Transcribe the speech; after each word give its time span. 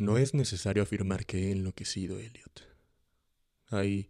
No 0.00 0.16
es 0.16 0.32
necesario 0.32 0.82
afirmar 0.82 1.26
que 1.26 1.48
he 1.48 1.52
enloquecido, 1.52 2.18
Elliot. 2.18 2.62
Hay 3.66 4.08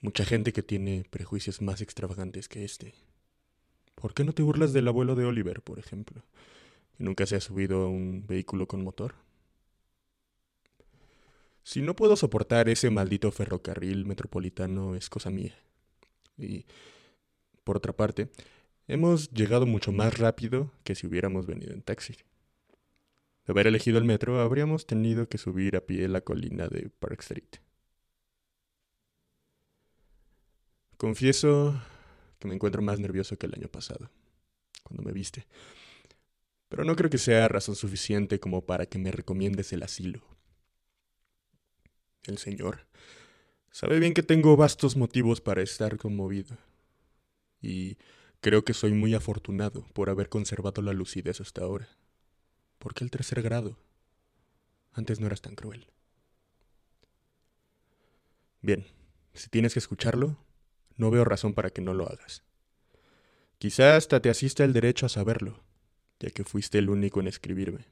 mucha 0.00 0.24
gente 0.24 0.52
que 0.52 0.64
tiene 0.64 1.04
prejuicios 1.08 1.62
más 1.62 1.80
extravagantes 1.80 2.48
que 2.48 2.64
este. 2.64 2.92
¿Por 3.94 4.14
qué 4.14 4.24
no 4.24 4.32
te 4.32 4.42
burlas 4.42 4.72
del 4.72 4.88
abuelo 4.88 5.14
de 5.14 5.26
Oliver, 5.26 5.62
por 5.62 5.78
ejemplo? 5.78 6.24
Que 6.96 7.04
nunca 7.04 7.24
se 7.24 7.36
ha 7.36 7.40
subido 7.40 7.82
a 7.82 7.88
un 7.88 8.26
vehículo 8.26 8.66
con 8.66 8.82
motor. 8.82 9.14
Si 11.62 11.82
no 11.82 11.94
puedo 11.94 12.16
soportar 12.16 12.68
ese 12.68 12.90
maldito 12.90 13.30
ferrocarril 13.30 14.06
metropolitano 14.06 14.96
es 14.96 15.08
cosa 15.08 15.30
mía. 15.30 15.54
Y, 16.36 16.66
por 17.62 17.76
otra 17.76 17.92
parte, 17.92 18.28
hemos 18.88 19.30
llegado 19.30 19.66
mucho 19.66 19.92
más 19.92 20.18
rápido 20.18 20.72
que 20.82 20.96
si 20.96 21.06
hubiéramos 21.06 21.46
venido 21.46 21.72
en 21.72 21.82
taxi. 21.82 22.16
De 23.48 23.52
haber 23.52 23.66
elegido 23.66 23.96
el 23.96 24.04
metro, 24.04 24.42
habríamos 24.42 24.86
tenido 24.86 25.26
que 25.26 25.38
subir 25.38 25.74
a 25.74 25.80
pie 25.80 26.06
la 26.06 26.20
colina 26.20 26.68
de 26.68 26.90
Park 26.90 27.20
Street. 27.20 27.48
Confieso 30.98 31.80
que 32.38 32.46
me 32.46 32.54
encuentro 32.54 32.82
más 32.82 33.00
nervioso 33.00 33.38
que 33.38 33.46
el 33.46 33.54
año 33.54 33.68
pasado, 33.68 34.10
cuando 34.82 35.02
me 35.02 35.12
viste. 35.12 35.46
Pero 36.68 36.84
no 36.84 36.94
creo 36.94 37.08
que 37.08 37.16
sea 37.16 37.48
razón 37.48 37.74
suficiente 37.74 38.38
como 38.38 38.66
para 38.66 38.84
que 38.84 38.98
me 38.98 39.12
recomiendes 39.12 39.72
el 39.72 39.82
asilo. 39.82 40.20
El 42.24 42.36
Señor 42.36 42.86
sabe 43.70 43.98
bien 43.98 44.12
que 44.12 44.22
tengo 44.22 44.58
vastos 44.58 44.94
motivos 44.94 45.40
para 45.40 45.62
estar 45.62 45.96
conmovido. 45.96 46.58
Y 47.62 47.96
creo 48.42 48.62
que 48.62 48.74
soy 48.74 48.92
muy 48.92 49.14
afortunado 49.14 49.86
por 49.94 50.10
haber 50.10 50.28
conservado 50.28 50.82
la 50.82 50.92
lucidez 50.92 51.40
hasta 51.40 51.62
ahora. 51.62 51.88
¿Por 52.78 52.94
qué 52.94 53.04
el 53.04 53.10
tercer 53.10 53.42
grado? 53.42 53.76
Antes 54.92 55.20
no 55.20 55.26
eras 55.26 55.42
tan 55.42 55.54
cruel. 55.54 55.86
Bien, 58.60 58.86
si 59.34 59.48
tienes 59.48 59.72
que 59.72 59.78
escucharlo, 59.78 60.36
no 60.96 61.10
veo 61.10 61.24
razón 61.24 61.54
para 61.54 61.70
que 61.70 61.80
no 61.80 61.94
lo 61.94 62.08
hagas. 62.08 62.42
Quizá 63.58 63.96
hasta 63.96 64.20
te 64.20 64.30
asista 64.30 64.64
el 64.64 64.72
derecho 64.72 65.06
a 65.06 65.08
saberlo, 65.08 65.62
ya 66.20 66.30
que 66.30 66.44
fuiste 66.44 66.78
el 66.78 66.90
único 66.90 67.20
en 67.20 67.28
escribirme, 67.28 67.86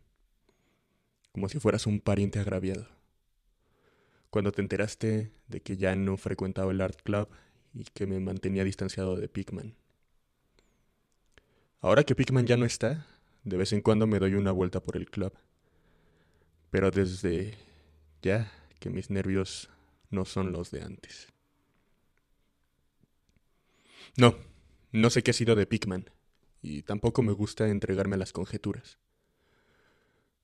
como 1.32 1.48
si 1.48 1.58
fueras 1.58 1.86
un 1.86 2.00
pariente 2.00 2.38
agraviado. 2.38 2.88
Cuando 4.30 4.52
te 4.52 4.60
enteraste 4.60 5.32
de 5.46 5.60
que 5.60 5.76
ya 5.76 5.94
no 5.94 6.16
frecuentaba 6.16 6.72
el 6.72 6.80
Art 6.80 7.00
Club 7.02 7.28
y 7.74 7.84
que 7.84 8.06
me 8.06 8.20
mantenía 8.20 8.64
distanciado 8.64 9.16
de 9.16 9.28
Pickman. 9.28 9.76
Ahora 11.80 12.04
que 12.04 12.14
Pickman 12.14 12.46
ya 12.46 12.56
no 12.56 12.64
está, 12.64 13.06
de 13.46 13.56
vez 13.56 13.72
en 13.72 13.80
cuando 13.80 14.08
me 14.08 14.18
doy 14.18 14.34
una 14.34 14.50
vuelta 14.50 14.80
por 14.80 14.96
el 14.96 15.08
club. 15.08 15.32
Pero 16.70 16.90
desde 16.90 17.56
ya 18.20 18.52
que 18.80 18.90
mis 18.90 19.08
nervios 19.08 19.70
no 20.10 20.24
son 20.24 20.50
los 20.50 20.72
de 20.72 20.82
antes. 20.82 21.28
No, 24.16 24.36
no 24.90 25.10
sé 25.10 25.22
qué 25.22 25.30
ha 25.30 25.34
sido 25.34 25.54
de 25.54 25.64
Pickman, 25.64 26.10
y 26.60 26.82
tampoco 26.82 27.22
me 27.22 27.32
gusta 27.32 27.68
entregarme 27.68 28.16
a 28.16 28.18
las 28.18 28.32
conjeturas. 28.32 28.98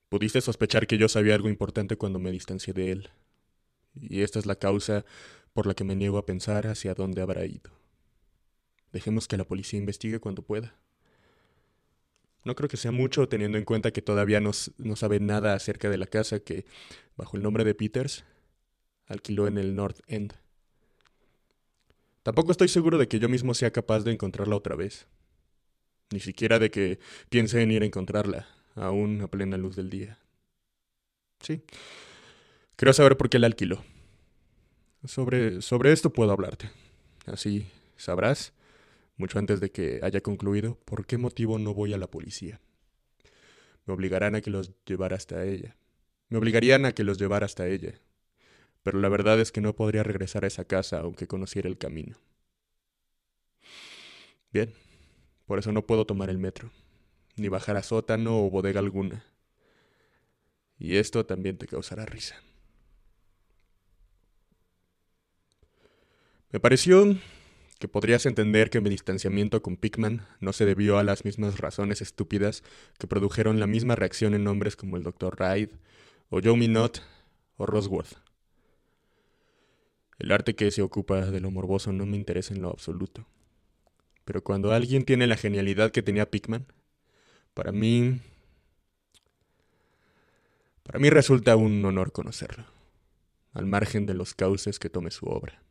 Pudiste 0.08 0.40
sospechar 0.40 0.86
que 0.86 0.98
yo 0.98 1.08
sabía 1.08 1.34
algo 1.34 1.48
importante 1.48 1.96
cuando 1.96 2.20
me 2.20 2.30
distancié 2.30 2.72
de 2.72 2.92
él, 2.92 3.10
y 3.94 4.22
esta 4.22 4.38
es 4.38 4.46
la 4.46 4.56
causa 4.56 5.04
por 5.52 5.66
la 5.66 5.74
que 5.74 5.84
me 5.84 5.96
niego 5.96 6.18
a 6.18 6.26
pensar 6.26 6.68
hacia 6.68 6.94
dónde 6.94 7.20
habrá 7.20 7.46
ido. 7.46 7.72
Dejemos 8.92 9.26
que 9.26 9.38
la 9.38 9.44
policía 9.44 9.80
investigue 9.80 10.20
cuando 10.20 10.42
pueda. 10.42 10.76
No 12.44 12.54
creo 12.54 12.68
que 12.68 12.76
sea 12.76 12.90
mucho 12.90 13.28
teniendo 13.28 13.58
en 13.58 13.64
cuenta 13.64 13.92
que 13.92 14.02
todavía 14.02 14.40
no, 14.40 14.50
no 14.78 14.96
sabe 14.96 15.20
nada 15.20 15.54
acerca 15.54 15.88
de 15.88 15.98
la 15.98 16.06
casa 16.06 16.40
que, 16.40 16.64
bajo 17.16 17.36
el 17.36 17.42
nombre 17.42 17.64
de 17.64 17.74
Peters, 17.74 18.24
alquiló 19.06 19.46
en 19.46 19.58
el 19.58 19.76
North 19.76 20.00
End. 20.06 20.34
Tampoco 22.22 22.52
estoy 22.52 22.68
seguro 22.68 22.98
de 22.98 23.08
que 23.08 23.18
yo 23.18 23.28
mismo 23.28 23.54
sea 23.54 23.70
capaz 23.70 24.00
de 24.00 24.12
encontrarla 24.12 24.56
otra 24.56 24.76
vez. 24.76 25.06
Ni 26.10 26.20
siquiera 26.20 26.58
de 26.58 26.70
que 26.70 26.98
piense 27.28 27.62
en 27.62 27.70
ir 27.70 27.82
a 27.82 27.86
encontrarla, 27.86 28.46
aún 28.74 29.20
a 29.22 29.28
plena 29.28 29.56
luz 29.56 29.76
del 29.76 29.90
día. 29.90 30.18
Sí. 31.40 31.62
Quiero 32.76 32.92
saber 32.92 33.16
por 33.16 33.28
qué 33.28 33.38
la 33.38 33.46
alquiló. 33.46 33.84
Sobre, 35.04 35.62
sobre 35.62 35.92
esto 35.92 36.12
puedo 36.12 36.32
hablarte. 36.32 36.70
Así 37.26 37.66
sabrás 37.96 38.52
mucho 39.16 39.38
antes 39.38 39.60
de 39.60 39.70
que 39.70 40.00
haya 40.02 40.20
concluido, 40.20 40.78
¿por 40.84 41.06
qué 41.06 41.18
motivo 41.18 41.58
no 41.58 41.74
voy 41.74 41.92
a 41.92 41.98
la 41.98 42.10
policía? 42.10 42.60
Me 43.86 43.94
obligarán 43.94 44.34
a 44.34 44.40
que 44.40 44.50
los 44.50 44.72
llevara 44.84 45.16
hasta 45.16 45.44
ella. 45.44 45.76
Me 46.28 46.38
obligarían 46.38 46.84
a 46.86 46.92
que 46.92 47.04
los 47.04 47.18
llevara 47.18 47.46
hasta 47.46 47.66
ella. 47.66 47.94
Pero 48.82 49.00
la 49.00 49.08
verdad 49.08 49.40
es 49.40 49.52
que 49.52 49.60
no 49.60 49.74
podría 49.74 50.02
regresar 50.02 50.44
a 50.44 50.48
esa 50.48 50.64
casa 50.64 51.00
aunque 51.00 51.26
conociera 51.26 51.68
el 51.68 51.78
camino. 51.78 52.16
Bien, 54.52 54.72
por 55.46 55.58
eso 55.58 55.72
no 55.72 55.86
puedo 55.86 56.04
tomar 56.04 56.30
el 56.30 56.38
metro, 56.38 56.70
ni 57.36 57.48
bajar 57.48 57.76
a 57.76 57.82
sótano 57.82 58.44
o 58.44 58.50
bodega 58.50 58.80
alguna. 58.80 59.24
Y 60.78 60.96
esto 60.96 61.24
también 61.26 61.58
te 61.58 61.66
causará 61.66 62.04
risa. 62.06 62.36
Me 66.50 66.60
pareció 66.60 67.16
que 67.82 67.88
podrías 67.88 68.26
entender 68.26 68.70
que 68.70 68.80
mi 68.80 68.90
distanciamiento 68.90 69.60
con 69.60 69.76
Pickman 69.76 70.24
no 70.38 70.52
se 70.52 70.64
debió 70.64 70.98
a 70.98 71.02
las 71.02 71.24
mismas 71.24 71.58
razones 71.58 72.00
estúpidas 72.00 72.62
que 72.96 73.08
produjeron 73.08 73.58
la 73.58 73.66
misma 73.66 73.96
reacción 73.96 74.34
en 74.34 74.46
hombres 74.46 74.76
como 74.76 74.96
el 74.96 75.02
Dr. 75.02 75.36
Hyde, 75.36 75.72
o 76.30 76.40
Joe 76.40 76.56
Minot, 76.56 77.02
o 77.56 77.66
Rosworth. 77.66 78.18
El 80.20 80.30
arte 80.30 80.54
que 80.54 80.70
se 80.70 80.80
ocupa 80.80 81.26
de 81.26 81.40
lo 81.40 81.50
morboso 81.50 81.92
no 81.92 82.06
me 82.06 82.16
interesa 82.16 82.54
en 82.54 82.62
lo 82.62 82.70
absoluto. 82.70 83.26
Pero 84.24 84.44
cuando 84.44 84.70
alguien 84.70 85.04
tiene 85.04 85.26
la 85.26 85.36
genialidad 85.36 85.90
que 85.90 86.04
tenía 86.04 86.30
Pickman, 86.30 86.66
para 87.52 87.72
mí... 87.72 88.20
Para 90.84 91.00
mí 91.00 91.10
resulta 91.10 91.56
un 91.56 91.84
honor 91.84 92.12
conocerlo, 92.12 92.64
al 93.52 93.66
margen 93.66 94.06
de 94.06 94.14
los 94.14 94.34
cauces 94.34 94.78
que 94.78 94.88
tome 94.88 95.10
su 95.10 95.26
obra. 95.26 95.61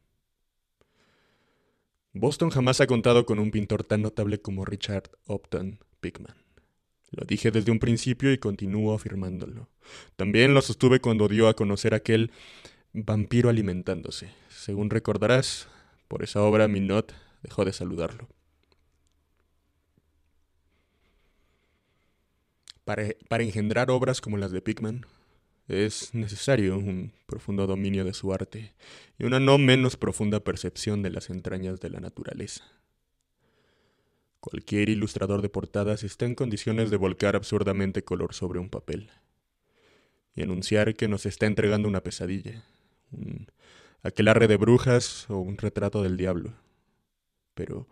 Boston 2.13 2.49
jamás 2.49 2.81
ha 2.81 2.87
contado 2.87 3.25
con 3.25 3.39
un 3.39 3.51
pintor 3.51 3.85
tan 3.85 4.01
notable 4.01 4.41
como 4.41 4.65
Richard 4.65 5.11
Upton 5.27 5.79
Pickman. 6.01 6.35
Lo 7.11 7.25
dije 7.25 7.51
desde 7.51 7.71
un 7.71 7.79
principio 7.79 8.33
y 8.33 8.37
continúo 8.37 8.93
afirmándolo. 8.93 9.69
También 10.17 10.53
lo 10.53 10.61
sostuve 10.61 10.99
cuando 10.99 11.29
dio 11.29 11.47
a 11.47 11.55
conocer 11.55 11.93
aquel 11.93 12.31
vampiro 12.93 13.49
alimentándose. 13.49 14.29
Según 14.49 14.89
recordarás, 14.89 15.69
por 16.07 16.23
esa 16.23 16.41
obra 16.41 16.67
Minot 16.67 17.13
dejó 17.43 17.63
de 17.63 17.73
saludarlo. 17.73 18.27
Para, 22.83 23.03
para 23.29 23.43
engendrar 23.43 23.89
obras 23.89 24.19
como 24.19 24.37
las 24.37 24.51
de 24.51 24.61
Pickman, 24.61 25.05
es 25.67 26.13
necesario 26.13 26.77
un 26.77 27.13
profundo 27.25 27.67
dominio 27.67 28.03
de 28.03 28.13
su 28.13 28.33
arte 28.33 28.73
y 29.17 29.25
una 29.25 29.39
no 29.39 29.57
menos 29.57 29.97
profunda 29.97 30.39
percepción 30.39 31.01
de 31.01 31.11
las 31.11 31.29
entrañas 31.29 31.79
de 31.79 31.89
la 31.89 31.99
naturaleza. 31.99 32.63
Cualquier 34.39 34.89
ilustrador 34.89 35.41
de 35.41 35.49
portadas 35.49 36.03
está 36.03 36.25
en 36.25 36.35
condiciones 36.35 36.89
de 36.89 36.97
volcar 36.97 37.35
absurdamente 37.35 38.03
color 38.03 38.33
sobre 38.33 38.59
un 38.59 38.69
papel 38.69 39.11
y 40.35 40.41
anunciar 40.41 40.95
que 40.95 41.07
nos 41.07 41.25
está 41.25 41.45
entregando 41.45 41.87
una 41.87 42.01
pesadilla, 42.01 42.63
un 43.11 43.47
aquelarre 44.03 44.47
de 44.47 44.57
brujas 44.57 45.29
o 45.29 45.37
un 45.37 45.57
retrato 45.57 46.01
del 46.01 46.17
diablo. 46.17 46.53
Pero 47.53 47.87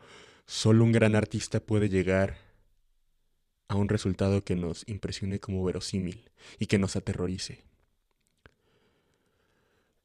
solo 0.46 0.84
un 0.84 0.92
gran 0.92 1.16
artista 1.16 1.60
puede 1.60 1.90
llegar 1.90 2.49
a 3.70 3.76
un 3.76 3.88
resultado 3.88 4.44
que 4.44 4.56
nos 4.56 4.84
impresione 4.90 5.40
como 5.40 5.64
verosímil 5.64 6.30
y 6.60 6.66
que 6.66 6.80
nos 6.80 6.98
aterrorice. 6.98 7.64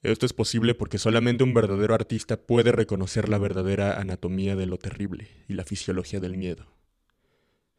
Esto 0.03 0.27
es 0.27 0.35
posible 0.35 0.75
porque 0.75 0.99
solamente 0.99 1.45
un 1.45 1.55
verdadero 1.55 1.95
artista 1.95 2.37
puede 2.37 2.73
reconocer 2.73 3.31
la 3.31 3.39
verdadera 3.39 3.99
anatomía 3.99 4.55
de 4.55 4.67
lo 4.67 4.77
terrible 4.77 5.29
y 5.49 5.55
la 5.55 5.65
fisiología 5.65 6.21
del 6.21 6.37
miedo. 6.37 6.67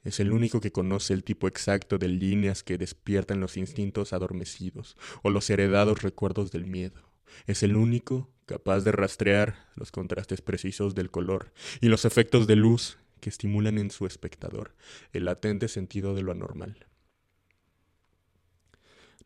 Es 0.03 0.19
el 0.19 0.31
único 0.31 0.59
que 0.59 0.71
conoce 0.71 1.13
el 1.13 1.23
tipo 1.23 1.47
exacto 1.47 1.99
de 1.99 2.07
líneas 2.07 2.63
que 2.63 2.79
despiertan 2.79 3.39
los 3.39 3.57
instintos 3.57 4.11
adormecidos 4.11 4.97
o 5.21 5.29
los 5.29 5.49
heredados 5.51 6.01
recuerdos 6.01 6.51
del 6.51 6.65
miedo. 6.65 7.11
Es 7.45 7.61
el 7.61 7.75
único 7.75 8.31
capaz 8.47 8.79
de 8.81 8.91
rastrear 8.91 9.67
los 9.75 9.91
contrastes 9.91 10.41
precisos 10.41 10.95
del 10.95 11.11
color 11.11 11.53
y 11.79 11.89
los 11.89 12.05
efectos 12.05 12.47
de 12.47 12.55
luz 12.55 12.97
que 13.25 13.31
estimulan 13.31 13.79
en 13.79 13.89
su 13.89 14.05
espectador 14.05 14.75
el 15.11 15.25
latente 15.25 15.67
sentido 15.67 16.13
de 16.13 16.21
lo 16.21 16.31
anormal. 16.31 16.85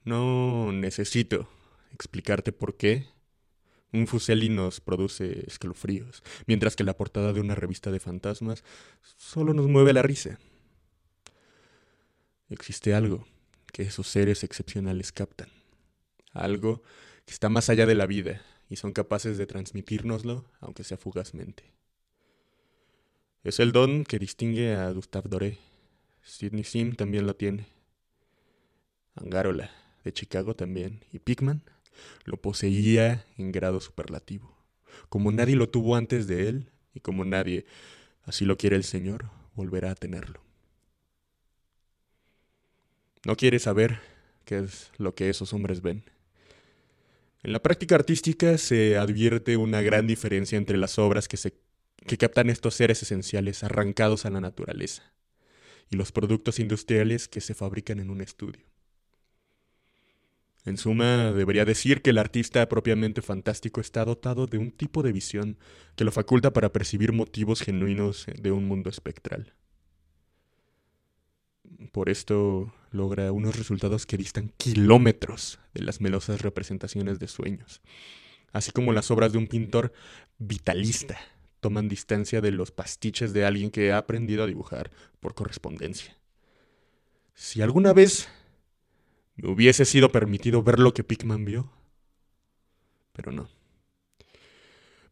No 0.05 0.71
necesito 0.71 1.49
explicarte 1.91 2.53
por 2.53 2.77
qué 2.77 3.07
un 3.91 4.07
Fuseli 4.07 4.47
nos 4.47 4.79
produce 4.79 5.43
escalofríos, 5.47 6.23
mientras 6.47 6.77
que 6.77 6.85
la 6.85 6.95
portada 6.95 7.33
de 7.33 7.41
una 7.41 7.55
revista 7.55 7.91
de 7.91 7.99
fantasmas 7.99 8.63
solo 9.17 9.53
nos 9.53 9.67
mueve 9.67 9.91
la 9.91 10.01
risa. 10.01 10.39
Existe 12.49 12.93
algo 12.93 13.27
que 13.73 13.81
esos 13.81 14.07
seres 14.07 14.45
excepcionales 14.45 15.11
captan, 15.11 15.49
algo 16.31 16.83
que 17.25 17.33
está 17.33 17.49
más 17.49 17.69
allá 17.69 17.85
de 17.85 17.95
la 17.95 18.05
vida 18.05 18.45
y 18.69 18.77
son 18.77 18.93
capaces 18.93 19.37
de 19.37 19.45
transmitírnoslo, 19.45 20.45
aunque 20.61 20.85
sea 20.85 20.95
fugazmente. 20.95 21.78
Es 23.43 23.59
el 23.59 23.71
don 23.71 24.03
que 24.03 24.19
distingue 24.19 24.75
a 24.75 24.91
Gustave 24.91 25.29
Doré. 25.29 25.57
Sidney 26.23 26.65
Sim 26.65 26.95
también 26.95 27.25
lo 27.25 27.35
tiene. 27.35 27.67
Angarola, 29.15 29.71
de 30.03 30.11
Chicago 30.11 30.55
también, 30.55 31.05
y 31.11 31.19
Pickman 31.19 31.61
lo 32.25 32.37
poseía 32.37 33.25
en 33.37 33.51
grado 33.51 33.79
superlativo, 33.79 34.57
como 35.09 35.31
nadie 35.31 35.55
lo 35.55 35.69
tuvo 35.69 35.95
antes 35.95 36.27
de 36.27 36.47
él 36.47 36.69
y 36.93 36.99
como 36.99 37.25
nadie, 37.25 37.65
así 38.23 38.45
lo 38.45 38.57
quiere 38.57 38.75
el 38.75 38.83
Señor, 38.83 39.29
volverá 39.55 39.91
a 39.91 39.95
tenerlo. 39.95 40.41
No 43.25 43.35
quiere 43.35 43.59
saber 43.59 43.99
qué 44.45 44.59
es 44.59 44.91
lo 44.97 45.15
que 45.15 45.29
esos 45.29 45.53
hombres 45.53 45.81
ven. 45.81 46.03
En 47.43 47.53
la 47.53 47.61
práctica 47.61 47.95
artística 47.95 48.57
se 48.57 48.97
advierte 48.97 49.57
una 49.57 49.81
gran 49.81 50.07
diferencia 50.07 50.57
entre 50.57 50.77
las 50.77 50.99
obras 50.99 51.27
que, 51.27 51.37
se, 51.37 51.53
que 52.05 52.17
captan 52.17 52.49
estos 52.49 52.75
seres 52.75 53.01
esenciales 53.03 53.63
arrancados 53.63 54.25
a 54.25 54.29
la 54.29 54.41
naturaleza 54.41 55.13
y 55.89 55.95
los 55.95 56.11
productos 56.11 56.59
industriales 56.59 57.27
que 57.27 57.41
se 57.41 57.53
fabrican 57.53 57.99
en 57.99 58.09
un 58.09 58.21
estudio. 58.21 58.65
En 60.65 60.77
suma, 60.77 61.31
debería 61.31 61.65
decir 61.65 62.01
que 62.01 62.11
el 62.11 62.17
artista 62.17 62.67
propiamente 62.67 63.21
fantástico 63.21 63.81
está 63.81 64.05
dotado 64.05 64.45
de 64.45 64.57
un 64.57 64.71
tipo 64.71 65.01
de 65.03 65.11
visión 65.11 65.57
que 65.95 66.03
lo 66.03 66.11
faculta 66.11 66.51
para 66.51 66.71
percibir 66.71 67.11
motivos 67.13 67.61
genuinos 67.61 68.25
de 68.39 68.51
un 68.51 68.65
mundo 68.65 68.89
espectral. 68.89 69.53
Por 71.91 72.09
esto 72.09 72.73
logra 72.91 73.31
unos 73.31 73.55
resultados 73.55 74.05
que 74.05 74.17
distan 74.17 74.51
kilómetros 74.57 75.59
de 75.73 75.83
las 75.83 76.01
melosas 76.01 76.41
representaciones 76.41 77.19
de 77.19 77.27
sueños, 77.27 77.81
así 78.51 78.71
como 78.71 78.91
las 78.91 79.09
obras 79.11 79.31
de 79.31 79.37
un 79.37 79.47
pintor 79.47 79.93
vitalista 80.37 81.17
toman 81.59 81.89
distancia 81.89 82.41
de 82.41 82.51
los 82.51 82.71
pastiches 82.71 83.33
de 83.33 83.45
alguien 83.45 83.71
que 83.71 83.91
ha 83.91 83.97
aprendido 83.97 84.43
a 84.43 84.47
dibujar 84.47 84.91
por 85.19 85.33
correspondencia. 85.35 86.17
Si 87.33 87.61
alguna 87.61 87.93
vez 87.93 88.27
me 89.41 89.49
hubiese 89.49 89.85
sido 89.85 90.11
permitido 90.11 90.63
ver 90.63 90.79
lo 90.79 90.93
que 90.93 91.03
Pickman 91.03 91.45
vio. 91.45 91.71
Pero 93.13 93.31
no. 93.31 93.49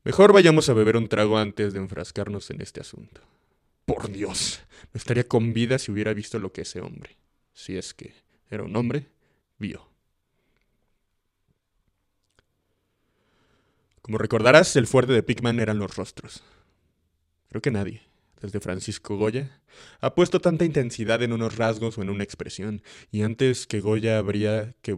Mejor 0.04 0.34
vayamos 0.34 0.68
a 0.70 0.74
beber 0.74 0.98
un 0.98 1.08
trago 1.08 1.38
antes 1.38 1.74
de 1.74 1.80
enfrascarnos 1.80 2.50
en 2.50 2.62
este 2.62 2.82
asunto. 2.82 3.22
Por 3.86 4.12
Dios, 4.12 4.60
no 4.94 4.98
estaría 4.98 5.26
con 5.26 5.54
vida 5.54 5.80
si 5.80 5.92
hubiera 5.92 6.14
visto 6.14 6.40
lo 6.40 6.52
que 6.52 6.62
ese 6.62 6.82
hombre, 6.82 7.18
si 7.54 7.78
es 7.78 7.94
que 7.94 8.14
era 8.50 8.64
un 8.64 8.76
hombre, 8.76 9.08
vio. 9.58 9.90
Como 14.08 14.20
recordarás, 14.20 14.74
el 14.78 14.88
fuerte 14.88 15.12
de 15.12 15.22
Pickman 15.22 15.60
eran 15.60 15.80
los 15.80 15.98
rostros. 15.98 16.42
Creo 17.50 17.62
que 17.62 17.72
nadie, 17.72 18.04
desde 18.42 18.62
Francisco 18.62 19.18
Goya, 19.18 19.60
ha 20.00 20.16
puesto 20.16 20.40
tanta 20.40 20.64
intensidad 20.64 21.22
en 21.24 21.34
unos 21.34 21.58
rasgos 21.58 21.98
o 21.98 22.04
en 22.04 22.10
una 22.10 22.24
expresión, 22.24 22.82
y 23.12 23.24
antes 23.24 23.68
que 23.68 23.82
Goya 23.82 24.18
habría 24.18 24.76
que 24.82 24.98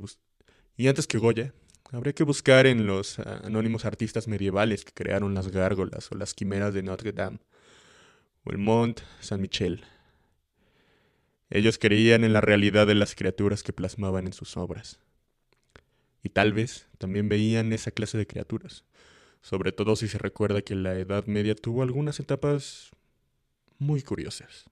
y 0.78 0.88
antes 0.90 1.08
que 1.08 1.18
Goya 1.18 1.56
habría 1.92 2.14
que 2.14 2.24
buscar 2.24 2.68
en 2.68 2.86
los 2.86 3.18
anónimos 3.18 3.84
artistas 3.84 4.28
medievales 4.28 4.86
que 4.86 4.94
crearon 4.94 5.34
las 5.34 5.48
gárgolas 5.48 6.12
o 6.12 6.16
las 6.16 6.36
quimeras 6.36 6.76
de 6.76 6.84
Notre 6.84 7.12
Dame 7.12 7.40
o 8.44 8.52
el 8.52 8.60
Mont 8.60 9.00
Saint-Michel. 9.22 9.86
Ellos 11.50 11.80
creían 11.80 12.24
en 12.24 12.34
la 12.34 12.42
realidad 12.42 12.86
de 12.86 12.94
las 12.94 13.16
criaturas 13.16 13.64
que 13.64 13.74
plasmaban 13.74 14.28
en 14.28 14.34
sus 14.34 14.56
obras. 14.56 15.00
Y 16.22 16.30
tal 16.30 16.54
vez 16.54 16.86
también 17.00 17.28
veían 17.28 17.74
esa 17.74 17.90
clase 17.90 18.16
de 18.20 18.28
criaturas, 18.28 18.84
sobre 19.42 19.72
todo 19.72 19.96
si 19.96 20.08
se 20.08 20.18
recuerda 20.18 20.62
que 20.62 20.76
la 20.76 20.96
Edad 20.96 21.26
Media 21.26 21.56
tuvo 21.56 21.84
algunas 21.84 22.20
etapas 22.20 22.92
muy 23.78 24.02
curiosas. 24.02 24.66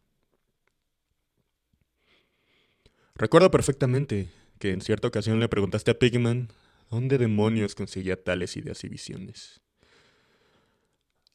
Recuerdo 3.15 3.49
perfectamente 3.49 4.29
que 4.59 4.71
en 4.71 4.81
cierta 4.81 5.07
ocasión 5.07 5.39
le 5.39 5.49
preguntaste 5.49 5.91
a 5.91 5.97
Pigman 5.97 6.49
dónde 6.89 7.17
demonios 7.17 7.75
conseguía 7.75 8.21
tales 8.21 8.55
ideas 8.57 8.83
y 8.83 8.89
visiones. 8.89 9.61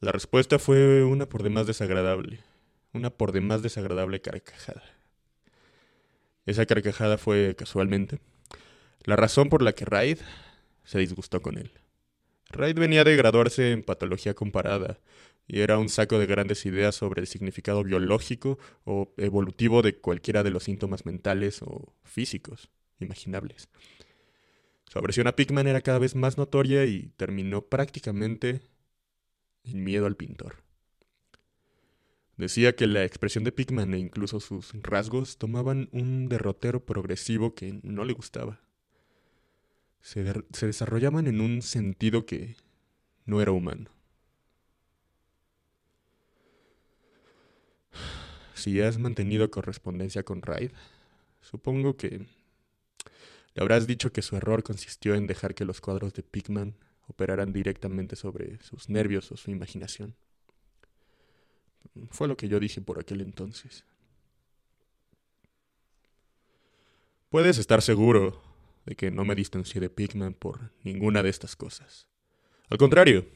La 0.01 0.13
respuesta 0.13 0.59
fue 0.59 1.05
una 1.05 1.29
por 1.29 1.43
demás 1.43 1.67
desagradable, 1.67 2.41
una 2.93 3.11
por 3.11 3.33
demás 3.33 3.63
desagradable 3.63 4.21
carcajada. 4.21 4.83
Esa 6.45 6.67
carcajada 6.67 7.19
fue, 7.19 7.55
casualmente, 7.57 8.19
la 9.05 9.17
razón 9.17 9.49
por 9.49 9.63
la 9.63 9.73
que 9.73 9.85
Raid 9.85 10.19
se 10.85 10.99
disgustó 10.99 11.41
con 11.41 11.57
él. 11.57 11.71
Raid 12.53 12.79
venía 12.79 13.03
de 13.05 13.17
graduarse 13.17 13.73
en 13.73 13.83
patología 13.83 14.35
comparada 14.35 14.99
y 15.49 15.61
era 15.61 15.79
un 15.79 15.89
saco 15.89 16.19
de 16.19 16.27
grandes 16.27 16.65
ideas 16.67 16.95
sobre 16.95 17.21
el 17.21 17.27
significado 17.27 17.83
biológico 17.83 18.59
o 18.85 19.13
evolutivo 19.17 19.83
de 19.83 19.97
cualquiera 19.97 20.43
de 20.43 20.51
los 20.51 20.65
síntomas 20.65 21.07
mentales 21.07 21.63
o 21.63 21.95
físicos 22.05 22.69
imaginables. 23.01 23.69
Su 24.89 24.99
aversión 24.99 25.27
a 25.27 25.37
Pickman 25.37 25.67
era 25.67 25.81
cada 25.81 25.99
vez 25.99 26.15
más 26.15 26.37
notoria 26.37 26.85
y 26.85 27.13
terminó 27.17 27.63
prácticamente 27.63 28.61
en 29.65 29.85
miedo 29.85 30.07
al 30.07 30.17
pintor. 30.17 30.57
Decía 32.37 32.75
que 32.75 32.87
la 32.87 33.05
expresión 33.05 33.45
de 33.45 33.53
Pickman 33.53 33.95
e 33.95 33.99
incluso 33.99 34.41
sus 34.41 34.73
rasgos 34.83 35.39
tomaban 35.39 35.89
un 35.93 36.29
derrotero 36.29 36.85
progresivo 36.85 37.55
que 37.55 37.81
no 37.83 38.05
le 38.05 38.15
gustaba. 38.15 38.62
Se, 40.03 40.25
desarrollaban 40.67 41.29
en 41.29 41.41
un 41.41 41.63
sentido 41.63 42.27
que 42.27 42.57
no 43.25 43.41
era 43.41 43.53
humano. 43.53 43.89
Si 48.55 48.81
has 48.81 48.99
mantenido 48.99 49.51
correspondencia 49.51 50.25
con 50.25 50.43
Raid, 50.43 50.73
supongo 51.41 51.97
que 51.97 52.27
le 53.55 53.63
habrás 53.63 53.87
dicho 53.87 54.13
que 54.13 54.23
su 54.23 54.37
error 54.37 54.63
consistió 54.63 55.15
en 55.15 55.27
dejar 55.27 55.55
que 55.55 55.65
los 55.65 55.81
cuadros 55.81 56.13
de 56.13 56.23
Pigman 56.23 56.75
operaran 57.07 57.53
directamente 57.53 58.17
sobre 58.17 58.61
sus 58.63 58.89
nervios 58.89 59.31
o 59.33 59.37
su 59.37 59.51
imaginación. 59.51 60.15
Fue 62.11 62.29
lo 62.29 62.37
que 62.37 62.49
yo 62.49 62.59
dije 62.59 62.81
por 62.81 62.99
aquel 62.99 63.21
entonces. 63.21 63.85
Puedes 67.31 67.59
estar 67.59 67.83
seguro 67.83 68.52
de 68.87 68.97
que 68.97 69.11
no 69.11 69.25
me 69.25 69.35
distancié 69.35 69.81
de 69.81 69.91
Pigman 69.91 70.35
por 70.35 70.73
ninguna 70.83 71.23
de 71.23 71.31
estas 71.31 71.57
cosas. 71.57 72.09
Al 72.69 72.79
contrario, 72.79 73.27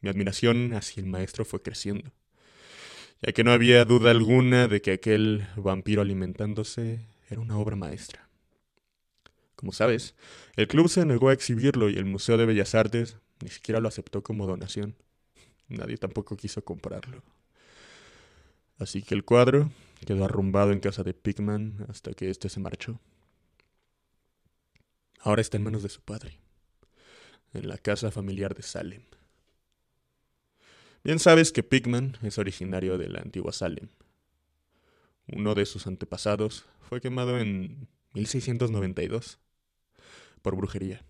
mi 0.00 0.08
admiración 0.10 0.74
hacia 0.74 1.00
el 1.00 1.06
maestro 1.06 1.44
fue 1.44 1.62
creciendo 1.62 2.12
ya 3.22 3.32
que 3.32 3.44
no 3.44 3.52
había 3.52 3.84
duda 3.84 4.10
alguna 4.10 4.66
de 4.66 4.82
que 4.82 4.92
aquel 4.92 5.46
vampiro 5.56 6.02
alimentándose 6.02 7.06
era 7.30 7.40
una 7.40 7.56
obra 7.56 7.76
maestra. 7.76 8.28
Como 9.54 9.72
sabes, 9.72 10.16
el 10.56 10.66
club 10.66 10.88
se 10.88 11.06
negó 11.06 11.28
a 11.28 11.32
exhibirlo 11.32 11.88
y 11.88 11.96
el 11.96 12.04
Museo 12.04 12.36
de 12.36 12.46
Bellas 12.46 12.74
Artes 12.74 13.16
ni 13.40 13.48
siquiera 13.48 13.80
lo 13.80 13.86
aceptó 13.86 14.22
como 14.24 14.46
donación. 14.46 14.96
Nadie 15.68 15.96
tampoco 15.98 16.36
quiso 16.36 16.64
comprarlo. 16.64 17.22
Así 18.78 19.02
que 19.02 19.14
el 19.14 19.24
cuadro 19.24 19.70
quedó 20.04 20.24
arrumbado 20.24 20.72
en 20.72 20.80
casa 20.80 21.04
de 21.04 21.14
Pigman 21.14 21.86
hasta 21.88 22.12
que 22.14 22.28
éste 22.28 22.48
se 22.48 22.58
marchó. 22.58 22.98
Ahora 25.24 25.40
está 25.40 25.56
en 25.56 25.62
manos 25.62 25.84
de 25.84 25.88
su 25.88 26.00
padre, 26.00 26.36
en 27.54 27.68
la 27.68 27.78
casa 27.78 28.10
familiar 28.10 28.56
de 28.56 28.62
Salem. 28.64 29.02
Bien 31.04 31.20
sabes 31.20 31.52
que 31.52 31.62
Pigman 31.62 32.18
es 32.22 32.38
originario 32.38 32.98
de 32.98 33.08
la 33.08 33.20
antigua 33.20 33.52
Salem. 33.52 33.88
Uno 35.28 35.54
de 35.54 35.64
sus 35.64 35.86
antepasados 35.86 36.64
fue 36.80 37.00
quemado 37.00 37.38
en 37.38 37.86
1692 38.14 39.38
por 40.42 40.56
brujería. 40.56 41.04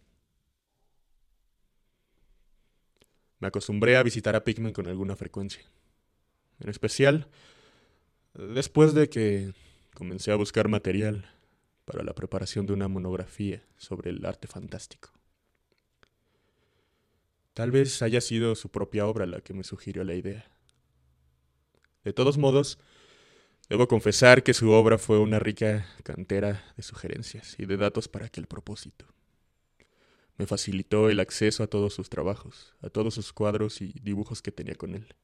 Me 3.39 3.49
acostumbré 3.49 3.97
a 3.97 4.03
visitar 4.03 4.37
a 4.37 4.45
Pigman 4.45 4.75
con 4.75 4.89
alguna 4.89 5.17
frecuencia. 5.17 5.63
En 6.61 6.69
especial, 6.69 7.29
después 8.35 8.93
de 8.93 9.09
que 9.09 9.55
comencé 9.95 10.33
a 10.33 10.37
buscar 10.37 10.69
material 10.69 11.31
para 11.85 12.03
la 12.03 12.15
preparación 12.15 12.67
de 12.67 12.73
una 12.73 12.89
monografía 12.89 13.63
sobre 13.77 14.11
el 14.11 14.25
arte 14.25 14.49
fantástico. 14.49 15.11
Tal 17.55 17.71
vez 17.71 18.01
haya 18.01 18.21
sido 18.21 18.55
su 18.55 18.71
propia 18.71 19.07
obra 19.07 19.27
la 19.27 19.41
que 19.41 19.53
me 19.53 19.65
sugirió 19.65 20.05
la 20.05 20.15
idea. 20.15 20.51
De 22.03 22.13
todos 22.13 22.39
modos, 22.39 22.79
debo 23.69 23.89
confesar 23.89 24.43
que 24.43 24.55
su 24.55 24.71
obra 24.71 24.97
fue 24.97 25.19
una 25.19 25.39
rica 25.39 25.87
cantera 26.03 26.65
de 26.77 26.83
sugerencias 26.83 27.57
y 27.59 27.67
de 27.67 27.77
datos 27.77 28.09
para 28.09 28.27
aquel 28.27 28.47
propósito. 28.47 29.05
Me 30.39 30.47
facilitó 30.47 31.11
el 31.11 31.21
acceso 31.21 31.63
a 31.63 31.67
todos 31.67 31.93
sus 31.93 32.09
trabajos, 32.09 32.75
a 32.81 32.89
todos 32.89 33.15
sus 33.15 33.33
cuadros 33.33 33.83
y 33.83 33.93
dibujos 34.03 34.41
que 34.41 34.51
tenía 34.51 34.75
con 34.75 34.95
él, 34.95 35.15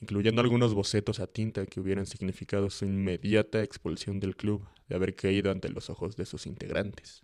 incluyendo 0.00 0.40
algunos 0.40 0.74
bocetos 0.74 1.20
a 1.20 1.26
tinta 1.26 1.66
que 1.66 1.80
hubieran 1.80 2.06
significado 2.06 2.70
su 2.70 2.84
inmediata 2.84 3.62
expulsión 3.62 4.20
del 4.20 4.36
club 4.36 4.66
de 4.88 4.96
haber 4.96 5.14
caído 5.14 5.50
ante 5.50 5.68
los 5.68 5.90
ojos 5.90 6.16
de 6.16 6.26
sus 6.26 6.46
integrantes. 6.46 7.22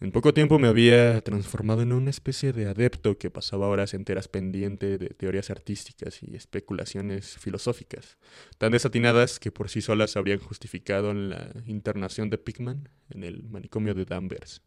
En 0.00 0.12
poco 0.12 0.32
tiempo 0.32 0.60
me 0.60 0.68
había 0.68 1.20
transformado 1.22 1.82
en 1.82 1.92
una 1.92 2.10
especie 2.10 2.52
de 2.52 2.68
adepto 2.68 3.18
que 3.18 3.30
pasaba 3.30 3.66
horas 3.66 3.94
enteras 3.94 4.28
pendiente 4.28 4.96
de 4.96 5.08
teorías 5.08 5.50
artísticas 5.50 6.22
y 6.22 6.36
especulaciones 6.36 7.36
filosóficas, 7.36 8.16
tan 8.58 8.70
desatinadas 8.70 9.40
que 9.40 9.50
por 9.50 9.68
sí 9.68 9.80
solas 9.80 10.16
habrían 10.16 10.38
justificado 10.38 11.12
la 11.12 11.50
internación 11.66 12.30
de 12.30 12.38
Pickman 12.38 12.88
en 13.10 13.24
el 13.24 13.42
manicomio 13.48 13.92
de 13.94 14.04
Danvers. 14.04 14.62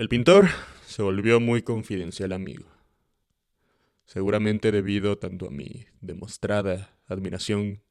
El 0.00 0.08
pintor 0.08 0.48
se 0.86 1.02
volvió 1.02 1.40
muy 1.40 1.60
confidencial 1.60 2.32
amigo, 2.32 2.64
seguramente 4.06 4.72
debido 4.72 5.18
tanto 5.18 5.46
a 5.46 5.50
mi 5.50 5.84
demostrada 6.00 6.96
admiración 7.06 7.82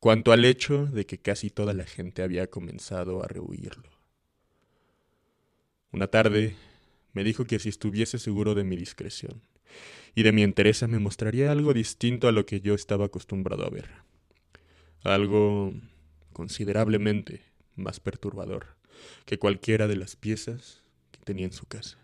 cuanto 0.00 0.32
al 0.32 0.46
hecho 0.46 0.86
de 0.86 1.04
que 1.04 1.18
casi 1.18 1.50
toda 1.50 1.74
la 1.74 1.84
gente 1.84 2.22
había 2.22 2.46
comenzado 2.46 3.22
a 3.22 3.28
rehuirlo. 3.28 3.90
Una 5.92 6.06
tarde 6.06 6.56
me 7.12 7.22
dijo 7.22 7.44
que 7.44 7.58
si 7.58 7.68
estuviese 7.68 8.18
seguro 8.18 8.54
de 8.54 8.64
mi 8.64 8.76
discreción 8.76 9.42
y 10.14 10.22
de 10.22 10.32
mi 10.32 10.44
entereza 10.44 10.88
me 10.88 10.98
mostraría 10.98 11.52
algo 11.52 11.74
distinto 11.74 12.28
a 12.28 12.32
lo 12.32 12.46
que 12.46 12.62
yo 12.62 12.72
estaba 12.72 13.04
acostumbrado 13.04 13.66
a 13.66 13.68
ver. 13.68 13.90
Algo 15.02 15.74
considerablemente 16.32 17.42
más 17.76 18.00
perturbador 18.00 18.68
que 19.26 19.38
cualquiera 19.38 19.86
de 19.86 19.96
las 19.96 20.16
piezas 20.16 20.87
tenía 21.28 21.44
en 21.44 21.52
su 21.52 21.66
casa. 21.66 21.98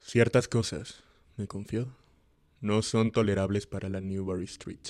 Ciertas 0.00 0.48
cosas, 0.48 1.04
me 1.36 1.46
confió, 1.46 1.94
no 2.60 2.82
son 2.82 3.12
tolerables 3.12 3.68
para 3.68 3.88
la 3.88 4.00
Newbury 4.00 4.46
Street. 4.46 4.80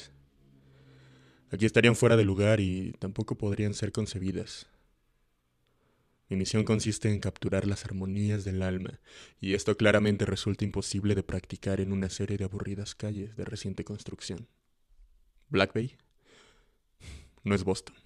Aquí 1.50 1.66
estarían 1.66 1.96
fuera 1.96 2.16
de 2.16 2.24
lugar 2.24 2.60
y 2.60 2.92
tampoco 2.98 3.36
podrían 3.36 3.74
ser 3.74 3.92
concebidas. 3.92 4.68
Mi 6.28 6.36
misión 6.36 6.64
consiste 6.64 7.10
en 7.10 7.20
capturar 7.20 7.66
las 7.66 7.84
armonías 7.86 8.44
del 8.44 8.62
alma, 8.62 9.00
y 9.40 9.54
esto 9.54 9.76
claramente 9.76 10.26
resulta 10.26 10.64
imposible 10.64 11.14
de 11.14 11.22
practicar 11.22 11.80
en 11.80 11.92
una 11.92 12.10
serie 12.10 12.36
de 12.36 12.44
aburridas 12.44 12.94
calles 12.94 13.34
de 13.36 13.44
reciente 13.44 13.84
construcción. 13.84 14.46
Black 15.48 15.72
Bay 15.72 15.96
no 17.44 17.54
es 17.54 17.64
Boston. 17.64 17.96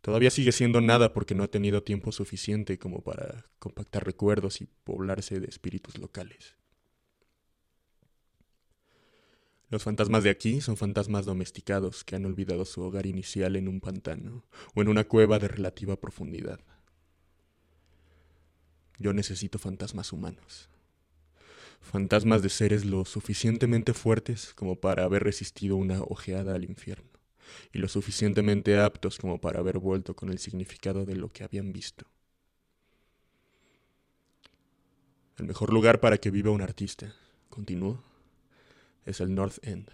Todavía 0.00 0.30
sigue 0.30 0.52
siendo 0.52 0.80
nada 0.80 1.12
porque 1.12 1.34
no 1.34 1.42
ha 1.42 1.48
tenido 1.48 1.82
tiempo 1.82 2.12
suficiente 2.12 2.78
como 2.78 3.02
para 3.02 3.46
compactar 3.58 4.04
recuerdos 4.04 4.60
y 4.60 4.68
poblarse 4.84 5.40
de 5.40 5.48
espíritus 5.48 5.98
locales. 5.98 6.59
Los 9.70 9.84
fantasmas 9.84 10.24
de 10.24 10.30
aquí 10.30 10.60
son 10.60 10.76
fantasmas 10.76 11.26
domesticados 11.26 12.02
que 12.02 12.16
han 12.16 12.26
olvidado 12.26 12.64
su 12.64 12.82
hogar 12.82 13.06
inicial 13.06 13.54
en 13.54 13.68
un 13.68 13.80
pantano 13.80 14.44
o 14.74 14.82
en 14.82 14.88
una 14.88 15.04
cueva 15.04 15.38
de 15.38 15.46
relativa 15.46 15.94
profundidad. 15.94 16.58
Yo 18.98 19.12
necesito 19.12 19.60
fantasmas 19.60 20.12
humanos. 20.12 20.68
Fantasmas 21.80 22.42
de 22.42 22.48
seres 22.48 22.84
lo 22.84 23.04
suficientemente 23.04 23.94
fuertes 23.94 24.52
como 24.56 24.80
para 24.80 25.04
haber 25.04 25.22
resistido 25.22 25.76
una 25.76 26.02
ojeada 26.02 26.56
al 26.56 26.64
infierno 26.64 27.08
y 27.72 27.78
lo 27.78 27.86
suficientemente 27.86 28.78
aptos 28.78 29.18
como 29.18 29.40
para 29.40 29.60
haber 29.60 29.78
vuelto 29.78 30.16
con 30.16 30.30
el 30.30 30.40
significado 30.40 31.04
de 31.04 31.14
lo 31.14 31.28
que 31.28 31.44
habían 31.44 31.72
visto. 31.72 32.06
El 35.38 35.46
mejor 35.46 35.72
lugar 35.72 36.00
para 36.00 36.18
que 36.18 36.30
viva 36.30 36.50
un 36.50 36.60
artista, 36.60 37.14
continuó, 37.48 38.09
es 39.04 39.20
el 39.20 39.34
North 39.34 39.58
End. 39.62 39.90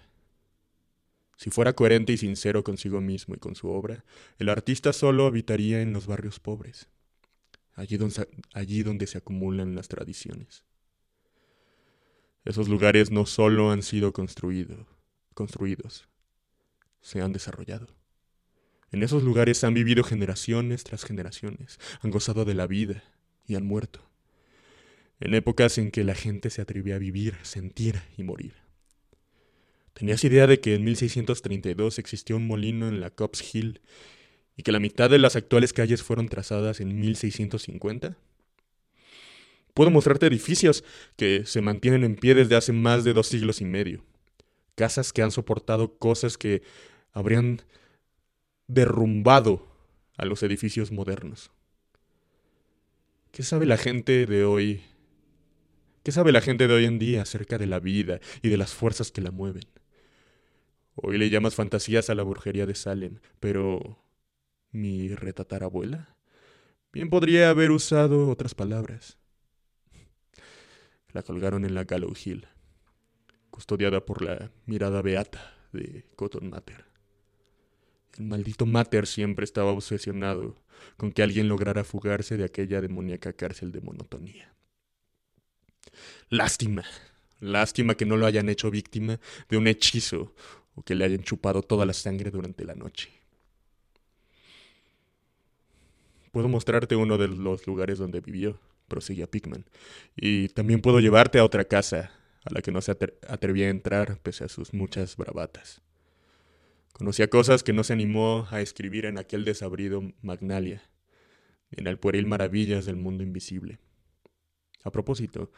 Si 1.37 1.51
fuera 1.51 1.75
coherente 1.75 2.13
y 2.13 2.17
sincero 2.17 2.65
consigo 2.65 3.01
mismo 3.01 3.35
y 3.35 3.39
con 3.39 3.55
su 3.55 3.69
obra, 3.69 4.05
el 4.39 4.49
artista 4.49 4.93
solo 4.93 5.27
habitaría 5.27 5.83
en 5.83 5.93
los 5.93 6.07
barrios 6.07 6.41
pobres, 6.41 6.89
allí 7.75 7.99
donde, 7.99 8.29
allí 8.55 8.83
donde 8.83 9.07
se 9.07 9.19
acumulan 9.19 9.75
las 9.75 9.89
tradiciones. 9.89 10.65
Esos 12.45 12.69
lugares 12.69 13.11
no 13.11 13.27
solo 13.27 13.71
han 13.71 13.83
sido 13.83 14.13
construidos, 14.13 16.09
se 17.01 17.21
han 17.21 17.33
desarrollado. 17.33 17.89
En 18.93 19.03
esos 19.03 19.23
lugares 19.23 19.63
han 19.65 19.75
vivido 19.75 20.05
generaciones 20.05 20.85
tras 20.85 21.05
generaciones, 21.05 21.79
han 22.01 22.11
gozado 22.11 22.45
de 22.45 22.55
la 22.55 22.67
vida 22.67 23.03
y 23.47 23.57
han 23.57 23.67
muerto. 23.67 24.01
En 25.21 25.35
épocas 25.35 25.77
en 25.79 25.91
que 25.91 26.05
la 26.05 26.15
gente 26.15 26.51
se 26.51 26.63
atrevía 26.63 26.97
a 26.97 26.99
vivir, 26.99 27.37
sentir 27.43 28.01
y 28.17 28.23
morir. 28.23 28.66
¿Tenías 29.97 30.23
idea 30.25 30.47
de 30.47 30.61
que 30.61 30.75
en 30.75 30.85
1632 30.85 31.99
existió 31.99 32.37
un 32.37 32.47
molino 32.47 32.87
en 32.87 33.01
la 33.01 33.09
Cops 33.09 33.55
Hill 33.55 33.81
y 34.55 34.63
que 34.63 34.71
la 34.71 34.79
mitad 34.79 35.09
de 35.09 35.19
las 35.19 35.37
actuales 35.37 35.73
calles 35.73 36.03
fueron 36.03 36.29
trazadas 36.29 36.83
en 36.83 37.01
1650? 37.01 38.15
Puedo 39.73 39.91
mostrarte 39.91 40.27
edificios 40.27 40.85
que 41.17 41.47
se 41.47 41.63
mantienen 41.63 42.05
en 42.05 42.17
pie 42.17 42.35
desde 42.35 42.57
hace 42.57 42.75
más 42.75 43.05
de 43.05 43.15
dos 43.15 43.29
siglos 43.29 43.63
y 43.63 43.65
medio. 43.65 44.05
Casas 44.75 45.15
que 45.15 45.23
han 45.23 45.31
soportado 45.31 45.97
cosas 45.97 46.37
que 46.37 46.61
habrían 47.13 47.63
derrumbado 48.67 49.67
a 50.19 50.27
los 50.27 50.43
edificios 50.43 50.93
modernos. 50.93 51.51
¿Qué 53.31 53.43
sabe 53.43 53.65
la 53.65 53.79
gente 53.79 54.27
de 54.27 54.45
hoy? 54.45 54.83
¿Qué 56.03 56.13
sabe 56.13 56.33
la 56.33 56.43
gente 56.43 56.69
de 56.69 56.75
hoy 56.75 56.85
en 56.85 56.99
día 56.99 57.23
acerca 57.23 57.57
de 57.57 57.67
la 57.67 57.81
vida 57.81 58.21
y 58.43 58.51
de 58.51 58.59
las 58.59 58.75
fuerzas 58.75 59.11
que 59.11 59.23
la 59.23 59.31
mueven? 59.31 59.65
Hoy 60.99 61.19
le 61.19 61.29
llamas 61.29 61.55
fantasías 61.55 62.09
a 62.09 62.15
la 62.15 62.23
brujería 62.23 62.65
de 62.65 62.75
Salem, 62.75 63.19
pero 63.39 64.03
mi 64.71 65.15
retatarabuela 65.15 66.17
bien 66.91 67.11
podría 67.11 67.51
haber 67.51 67.71
usado 67.71 68.31
otras 68.31 68.55
palabras. 68.55 69.19
La 71.13 71.23
colgaron 71.23 71.67
en 71.67 71.75
la 71.75 71.85
Gallow 71.85 72.15
Hill, 72.25 72.47
custodiada 73.51 74.07
por 74.07 74.23
la 74.23 74.51
mirada 74.65 75.03
beata 75.03 75.55
de 75.73 76.07
Cotton 76.17 76.49
Mather. 76.49 76.87
El 78.19 78.25
maldito 78.25 78.65
Mater 78.65 79.07
siempre 79.07 79.45
estaba 79.45 79.73
obsesionado 79.73 80.57
con 80.97 81.13
que 81.13 81.23
alguien 81.23 81.49
lograra 81.49 81.85
fugarse 81.85 82.39
de 82.39 82.45
aquella 82.45 82.81
demoníaca 82.81 83.35
cárcel 83.35 83.71
de 83.71 83.83
monotonía. 83.83 84.55
Lástima, 86.31 86.85
lástima 87.39 87.97
que 87.97 88.07
no 88.07 88.17
lo 88.17 88.25
hayan 88.25 88.49
hecho 88.49 88.71
víctima 88.71 89.21
de 89.51 89.59
un 89.59 89.67
hechizo 89.67 90.35
o 90.77 90.83
que 90.83 90.95
le 90.95 91.05
hayan 91.05 91.25
chupado 91.25 91.63
toda 91.63 91.85
la 91.85 91.93
sangre 91.93 92.31
durante 92.31 92.65
la 92.65 92.75
noche. 92.75 93.11
Puedo 96.31 96.49
mostrarte 96.49 96.95
uno 96.95 97.19
de 97.19 97.29
los 97.29 97.67
lugares 97.67 97.99
donde 97.99 98.21
vivió, 98.21 98.61
proseguía 98.89 99.27
Pickman, 99.27 99.65
y 100.15 100.49
también 100.49 100.83
puedo 100.83 101.01
llevarte 101.01 101.39
a 101.39 101.45
otra 101.45 101.65
casa 101.65 102.13
a 102.45 102.53
la 102.53 102.61
que 102.61 102.71
no 102.71 102.81
se 102.83 102.93
atrevía 102.93 103.67
a 103.67 103.71
entrar 103.71 104.19
pese 104.21 104.45
a 104.45 104.49
sus 104.49 104.73
muchas 104.75 105.17
bravatas. 105.17 105.81
Conocía 106.93 107.29
cosas 107.29 107.63
que 107.63 107.73
no 107.73 107.85
se 107.85 107.95
animó 107.95 108.47
a 108.51 108.61
escribir 108.61 109.07
en 109.07 109.19
aquel 109.19 109.45
desabrido 109.45 110.03
Magnalia, 110.23 110.83
en 111.71 111.87
el 111.87 111.99
pueril 111.99 112.27
Maravillas 112.27 112.85
del 112.85 112.97
Mundo 112.97 113.23
Invisible. 113.23 113.79
A 114.85 114.93
propósito, 114.93 115.51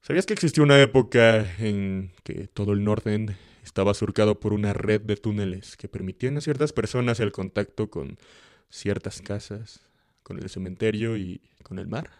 ¿sabías 0.00 0.26
que 0.26 0.32
existió 0.32 0.62
una 0.62 0.80
época 0.80 1.56
en 1.58 2.12
que 2.22 2.46
todo 2.46 2.72
el 2.72 2.82
North 2.82 3.06
estaba 3.62 3.94
surcado 3.94 4.40
por 4.40 4.52
una 4.52 4.72
red 4.72 5.00
de 5.00 5.16
túneles 5.16 5.76
que 5.76 5.88
permitían 5.88 6.36
a 6.36 6.40
ciertas 6.40 6.72
personas 6.72 7.20
el 7.20 7.32
contacto 7.32 7.90
con 7.90 8.18
ciertas 8.70 9.22
casas, 9.22 9.80
con 10.22 10.38
el 10.38 10.48
cementerio 10.50 11.16
y 11.16 11.40
con 11.62 11.78
el 11.78 11.86
mar? 11.86 12.10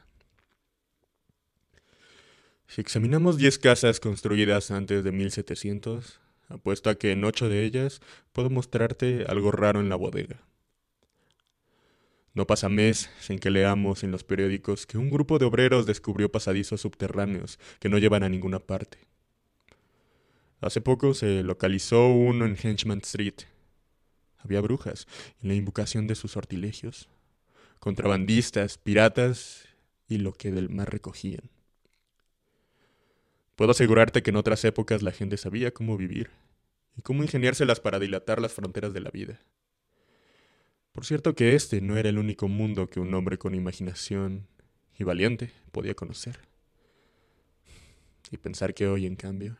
Si 2.67 2.81
examinamos 2.81 3.37
10 3.37 3.59
casas 3.59 4.01
construidas 4.01 4.71
antes 4.71 5.05
de 5.05 5.13
1700, 5.13 6.23
Apuesto 6.53 6.91
a 6.91 6.97
que 6.97 7.13
en 7.13 7.25
ocho 7.25 7.49
de 7.49 7.65
ellas 7.65 8.03
puedo 8.33 8.51
mostrarte 8.51 9.25
algo 9.27 9.53
raro 9.53 9.81
en 9.81 9.89
la 9.89 9.97
bodega. 9.97 10.43
No 12.35 12.47
pasa 12.47 12.69
mes 12.69 13.11
sin 13.21 13.39
que 13.39 13.51
leamos 13.51 14.05
en 14.05 14.11
los 14.11 14.23
periódicos 14.23 14.87
que 14.87 14.99
un 14.99 15.09
grupo 15.09 15.39
de 15.39 15.47
obreros 15.47 15.87
descubrió 15.87 16.31
pasadizos 16.31 16.83
subterráneos 16.83 17.59
que 17.79 17.89
no 17.89 17.97
llevan 17.97 18.23
a 18.23 18.29
ninguna 18.29 18.59
parte. 18.59 18.99
Hace 20.62 20.81
poco 20.81 21.12
se 21.12 21.42
localizó 21.42 22.07
uno 22.07 22.47
en 22.47 22.57
Henchman 22.57 22.99
Street. 22.99 23.35
Había 24.38 24.61
brujas 24.61 25.09
en 25.42 25.49
la 25.49 25.54
invocación 25.54 26.07
de 26.07 26.14
sus 26.14 26.31
sortilegios, 26.31 27.09
contrabandistas, 27.81 28.78
piratas 28.78 29.69
y 30.09 30.19
lo 30.19 30.33
que 30.33 30.52
del 30.52 30.69
mar 30.69 30.88
recogían. 30.92 31.50
Puedo 33.57 33.73
asegurarte 33.73 34.23
que 34.23 34.31
en 34.31 34.37
otras 34.37 34.64
épocas 34.64 35.02
la 35.02 35.11
gente 35.11 35.37
sabía 35.37 35.75
cómo 35.75 35.97
vivir 35.97 36.31
y 36.97 37.02
cómo 37.02 37.25
ingeniárselas 37.25 37.81
para 37.81 37.99
dilatar 37.99 38.40
las 38.40 38.52
fronteras 38.52 38.95
de 38.95 39.00
la 39.00 39.11
vida. 39.11 39.40
Por 40.92 41.04
cierto 41.04 41.35
que 41.35 41.57
este 41.57 41.81
no 41.81 41.97
era 41.97 42.09
el 42.09 42.19
único 42.19 42.47
mundo 42.47 42.88
que 42.88 43.00
un 43.00 43.12
hombre 43.14 43.37
con 43.37 43.57
imaginación 43.57 44.47
y 44.97 45.02
valiente 45.02 45.50
podía 45.73 45.95
conocer. 45.95 46.38
Y 48.31 48.37
pensar 48.37 48.75
que 48.75 48.87
hoy, 48.87 49.07
en 49.07 49.16
cambio, 49.16 49.57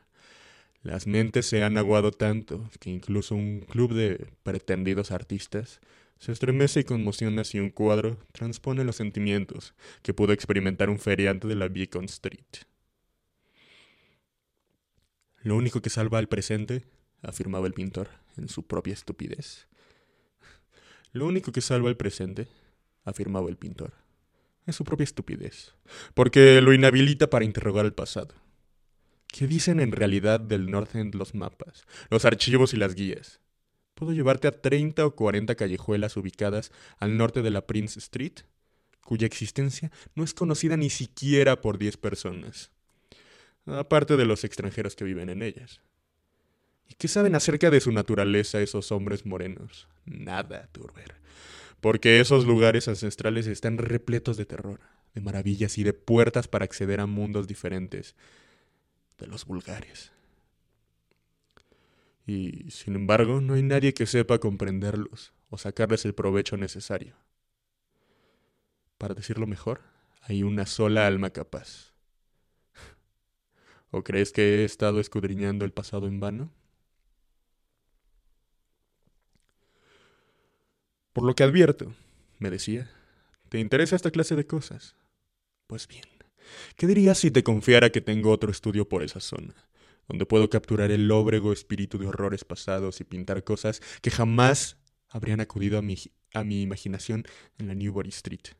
las 0.83 1.07
mentes 1.07 1.47
se 1.47 1.63
han 1.63 1.79
aguado 1.79 2.11
tanto 2.11 2.69
que 2.81 2.91
incluso 2.91 3.37
un 3.37 3.61
club 3.61 3.95
de 3.95 4.27
pretendidos 4.43 5.13
artistas 5.13 5.81
se 6.19 6.33
estremece 6.33 6.81
y 6.81 6.85
conmociona 6.85 7.45
si 7.45 7.61
un 7.61 7.71
cuadro 7.71 8.19
transpone 8.33 8.85
los 8.85 8.97
sentimientos 8.97 9.75
que 10.03 10.15
pudo 10.15 10.33
experimentar 10.33 10.91
un 10.91 10.99
feriante 10.99 11.47
de 11.47 11.55
la 11.55 11.69
Beacon 11.69 12.05
Street. 12.07 12.65
Lo 15.43 15.57
único 15.57 15.83
que 15.83 15.91
salva 15.91 16.19
al 16.19 16.29
presente, 16.29 16.85
afirmaba 17.23 17.67
el 17.67 17.75
pintor, 17.75 18.09
en 18.37 18.49
su 18.49 18.65
propia 18.65 18.95
estupidez. 18.95 19.67
Lo 21.13 21.27
único 21.27 21.53
que 21.53 21.61
salva 21.61 21.89
al 21.89 21.97
presente, 21.97 22.49
afirmaba 23.05 23.49
el 23.49 23.57
pintor, 23.57 23.93
es 24.67 24.77
su 24.77 24.85
propia 24.85 25.05
estupidez, 25.05 25.75
porque 26.15 26.61
lo 26.61 26.73
inhabilita 26.73 27.29
para 27.29 27.45
interrogar 27.45 27.85
el 27.85 27.95
pasado. 27.95 28.42
¿Qué 29.33 29.47
dicen 29.47 29.81
en 29.81 29.93
realidad 29.93 30.41
del 30.41 30.71
North 30.71 30.95
End 30.95 31.15
los 31.15 31.35
mapas, 31.35 31.85
los 32.11 32.27
archivos 32.27 32.75
y 32.75 32.77
las 32.77 32.95
guías? 32.95 33.41
Puedo 33.95 34.13
llevarte 34.13 34.47
a 34.47 34.51
30 34.51 35.07
o 35.07 35.17
40 35.17 35.55
callejuelas 35.55 36.19
ubicadas 36.19 36.71
al 36.99 37.17
norte 37.17 37.41
de 37.41 37.51
la 37.51 37.67
Prince 37.67 37.99
Street, 37.99 38.41
cuya 39.01 39.27
existencia 39.27 39.91
no 40.15 40.23
es 40.23 40.35
conocida 40.35 40.77
ni 40.77 40.91
siquiera 40.91 41.63
por 41.63 41.79
10 41.79 41.97
personas, 41.97 42.73
aparte 43.65 44.19
de 44.19 44.27
los 44.27 44.45
extranjeros 44.45 44.97
que 44.97 45.05
viven 45.05 45.31
en 45.31 45.43
ellas. 45.43 45.81
¿Y 46.87 46.95
qué 46.95 47.09
saben 47.09 47.35
acerca 47.35 47.71
de 47.71 47.81
su 47.81 47.91
naturaleza 47.91 48.61
esos 48.61 48.93
hombres 48.93 49.25
morenos? 49.25 49.89
Nada, 50.05 50.69
Turber. 50.73 51.15
Porque 51.81 52.21
esos 52.21 52.45
lugares 52.45 52.87
ancestrales 52.87 53.47
están 53.47 53.79
repletos 53.79 54.37
de 54.37 54.45
terror, 54.45 54.81
de 55.15 55.23
maravillas 55.23 55.79
y 55.79 55.85
de 55.85 55.95
puertas 55.95 56.49
para 56.49 56.67
acceder 56.67 57.01
a 57.01 57.07
mundos 57.07 57.47
diferentes 57.47 58.15
de 59.23 59.29
los 59.29 59.47
vulgares. 59.47 60.13
Y, 62.27 62.71
sin 62.71 62.97
embargo, 62.97 63.41
no 63.41 63.55
hay 63.55 63.63
nadie 63.63 63.95
que 63.95 64.07
sepa 64.07 64.39
comprenderlos 64.39 65.33
o 65.49 65.59
sacarles 65.59 66.05
el 66.05 66.15
provecho 66.15 66.57
necesario. 66.57 67.17
Para 68.99 69.15
decirlo 69.15 69.47
mejor, 69.47 69.81
hay 70.23 70.43
una 70.43 70.67
sola 70.67 71.07
alma 71.07 71.31
capaz. 71.31 71.95
¿O 73.91 74.03
crees 74.03 74.33
que 74.33 74.57
he 74.57 74.65
estado 74.65 74.99
escudriñando 74.99 75.65
el 75.65 75.73
pasado 75.73 76.09
en 76.09 76.19
vano? 76.19 76.53
Por 81.13 81.25
lo 81.25 81.35
que 81.35 81.45
advierto, 81.45 81.95
me 82.39 82.51
decía, 82.51 82.91
¿te 83.51 83.61
interesa 83.61 83.95
esta 83.95 84.11
clase 84.11 84.35
de 84.35 84.47
cosas? 84.47 84.97
Pues 85.69 85.87
bien, 85.87 86.05
¿Qué 86.77 86.87
dirías 86.87 87.19
si 87.19 87.31
te 87.31 87.43
confiara 87.43 87.91
que 87.91 88.01
tengo 88.01 88.31
otro 88.31 88.51
estudio 88.51 88.89
por 88.89 89.03
esa 89.03 89.21
zona, 89.21 89.55
donde 90.09 90.27
puedo 90.27 90.51
capturar 90.51 90.91
el 90.91 91.09
lóbrego 91.09 91.53
espíritu 91.53 91.99
de 91.99 92.07
horrores 92.07 92.45
pasados 92.45 93.01
y 93.01 93.05
pintar 93.05 93.45
cosas 93.45 93.81
que 94.01 94.11
jamás 94.11 94.77
habrían 95.09 95.41
acudido 95.41 95.79
a 95.79 95.83
mi, 95.83 95.97
a 96.35 96.45
mi 96.45 96.63
imaginación 96.63 97.25
en 97.59 97.69
la 97.69 97.75
Newbury 97.75 98.11
Street? 98.11 98.55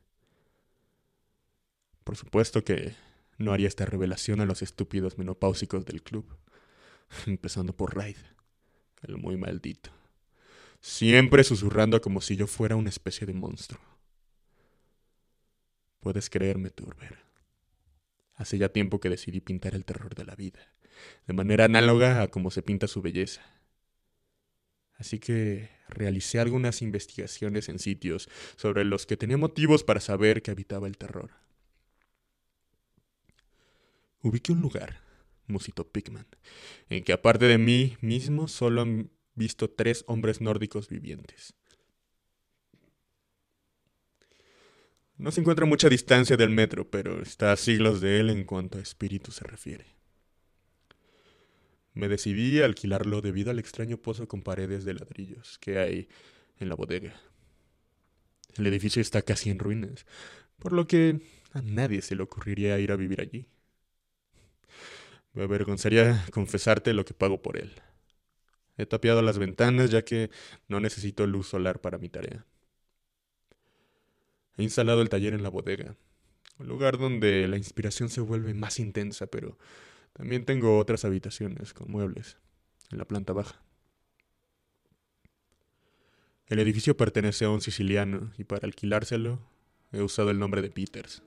Por 2.03 2.17
supuesto 2.17 2.63
que 2.63 2.95
no 3.37 3.53
haría 3.53 3.67
esta 3.67 3.85
revelación 3.85 4.41
a 4.41 4.45
los 4.45 4.61
estúpidos 4.61 5.17
menopáusicos 5.17 5.85
del 5.85 6.03
club, 6.03 6.25
empezando 7.25 7.75
por 7.75 7.95
Raid, 7.95 8.17
el 9.01 9.17
muy 9.17 9.37
maldito, 9.37 9.89
siempre 10.81 11.43
susurrando 11.43 12.01
como 12.01 12.21
si 12.21 12.35
yo 12.35 12.47
fuera 12.47 12.75
una 12.75 12.89
especie 12.89 13.25
de 13.25 13.33
monstruo. 13.33 13.81
Puedes 15.99 16.29
creerme, 16.29 16.69
Turber. 16.69 17.22
Hace 18.43 18.57
ya 18.57 18.67
tiempo 18.67 18.99
que 18.99 19.09
decidí 19.09 19.39
pintar 19.39 19.73
el 19.73 19.85
terror 19.85 20.15
de 20.15 20.25
la 20.25 20.35
vida, 20.35 20.59
de 21.27 21.33
manera 21.33 21.63
análoga 21.63 22.21
a 22.21 22.27
como 22.27 22.51
se 22.51 22.61
pinta 22.61 22.87
su 22.87 23.01
belleza. 23.01 23.41
Así 24.97 25.17
que 25.17 25.69
realicé 25.87 26.39
algunas 26.39 26.81
investigaciones 26.81 27.69
en 27.69 27.79
sitios 27.79 28.27
sobre 28.57 28.83
los 28.83 29.05
que 29.05 29.15
tenía 29.15 29.37
motivos 29.37 29.85
para 29.85 30.01
saber 30.01 30.41
que 30.41 30.51
habitaba 30.51 30.87
el 30.87 30.97
terror. 30.97 31.31
Ubiqué 34.21 34.51
un 34.51 34.59
lugar, 34.59 34.99
musitó 35.47 35.89
Pickman, 35.89 36.27
en 36.89 37.05
que 37.05 37.13
aparte 37.13 37.45
de 37.45 37.57
mí 37.57 37.95
mismo 38.01 38.49
solo 38.49 38.81
han 38.81 39.09
visto 39.35 39.69
tres 39.69 40.03
hombres 40.05 40.41
nórdicos 40.41 40.89
vivientes. 40.89 41.55
No 45.17 45.31
se 45.31 45.41
encuentra 45.41 45.65
mucha 45.65 45.89
distancia 45.89 46.37
del 46.37 46.49
metro, 46.49 46.89
pero 46.89 47.21
está 47.21 47.51
a 47.51 47.57
siglos 47.57 48.01
de 48.01 48.19
él 48.19 48.29
en 48.29 48.45
cuanto 48.45 48.77
a 48.77 48.81
espíritu 48.81 49.31
se 49.31 49.45
refiere. 49.45 49.85
Me 51.93 52.07
decidí 52.07 52.61
a 52.61 52.65
alquilarlo 52.65 53.21
debido 53.21 53.51
al 53.51 53.59
extraño 53.59 53.97
pozo 53.97 54.27
con 54.27 54.41
paredes 54.41 54.83
de 54.83 54.95
ladrillos 54.95 55.59
que 55.59 55.77
hay 55.77 56.09
en 56.57 56.69
la 56.69 56.75
bodega. 56.75 57.13
El 58.55 58.65
edificio 58.65 59.01
está 59.01 59.21
casi 59.21 59.51
en 59.51 59.59
ruinas, 59.59 60.05
por 60.57 60.73
lo 60.73 60.87
que 60.87 61.21
a 61.51 61.61
nadie 61.61 62.01
se 62.01 62.15
le 62.15 62.23
ocurriría 62.23 62.79
ir 62.79 62.91
a 62.91 62.95
vivir 62.95 63.21
allí. 63.21 63.45
Me 65.33 65.43
avergonzaría 65.43 66.25
confesarte 66.31 66.93
lo 66.93 67.05
que 67.05 67.13
pago 67.13 67.41
por 67.41 67.57
él. 67.57 67.73
He 68.77 68.87
tapiado 68.87 69.21
las 69.21 69.37
ventanas 69.37 69.91
ya 69.91 70.03
que 70.03 70.31
no 70.67 70.79
necesito 70.79 71.27
luz 71.27 71.47
solar 71.47 71.79
para 71.79 71.99
mi 71.99 72.09
tarea. 72.09 72.45
He 74.57 74.63
instalado 74.63 75.01
el 75.01 75.09
taller 75.09 75.33
en 75.33 75.43
la 75.43 75.49
bodega, 75.49 75.95
un 76.59 76.67
lugar 76.67 76.97
donde 76.97 77.47
la 77.47 77.57
inspiración 77.57 78.09
se 78.09 78.21
vuelve 78.21 78.53
más 78.53 78.79
intensa, 78.79 79.27
pero 79.27 79.57
también 80.13 80.45
tengo 80.45 80.77
otras 80.77 81.05
habitaciones 81.05 81.73
con 81.73 81.91
muebles 81.91 82.37
en 82.91 82.99
la 82.99 83.05
planta 83.05 83.33
baja. 83.33 83.61
El 86.47 86.59
edificio 86.59 86.95
pertenece 86.95 87.45
a 87.45 87.49
un 87.49 87.61
siciliano 87.61 88.31
y 88.37 88.43
para 88.43 88.67
alquilárselo 88.67 89.39
he 89.91 90.01
usado 90.01 90.29
el 90.29 90.39
nombre 90.39 90.61
de 90.61 90.69
Peters. 90.69 91.23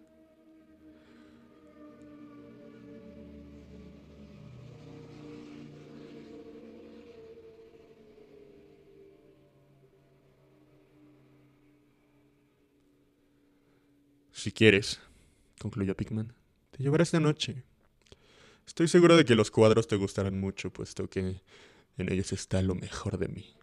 Si 14.46 14.52
quieres, 14.52 15.00
concluyó 15.58 15.96
Pickman, 15.96 16.32
te 16.70 16.80
llevaré 16.80 17.02
esta 17.02 17.18
noche. 17.18 17.64
Estoy 18.64 18.86
seguro 18.86 19.16
de 19.16 19.24
que 19.24 19.34
los 19.34 19.50
cuadros 19.50 19.88
te 19.88 19.96
gustarán 19.96 20.38
mucho, 20.38 20.72
puesto 20.72 21.10
que 21.10 21.42
en 21.98 22.12
ellos 22.12 22.32
está 22.32 22.62
lo 22.62 22.76
mejor 22.76 23.18
de 23.18 23.26
mí. 23.26 23.56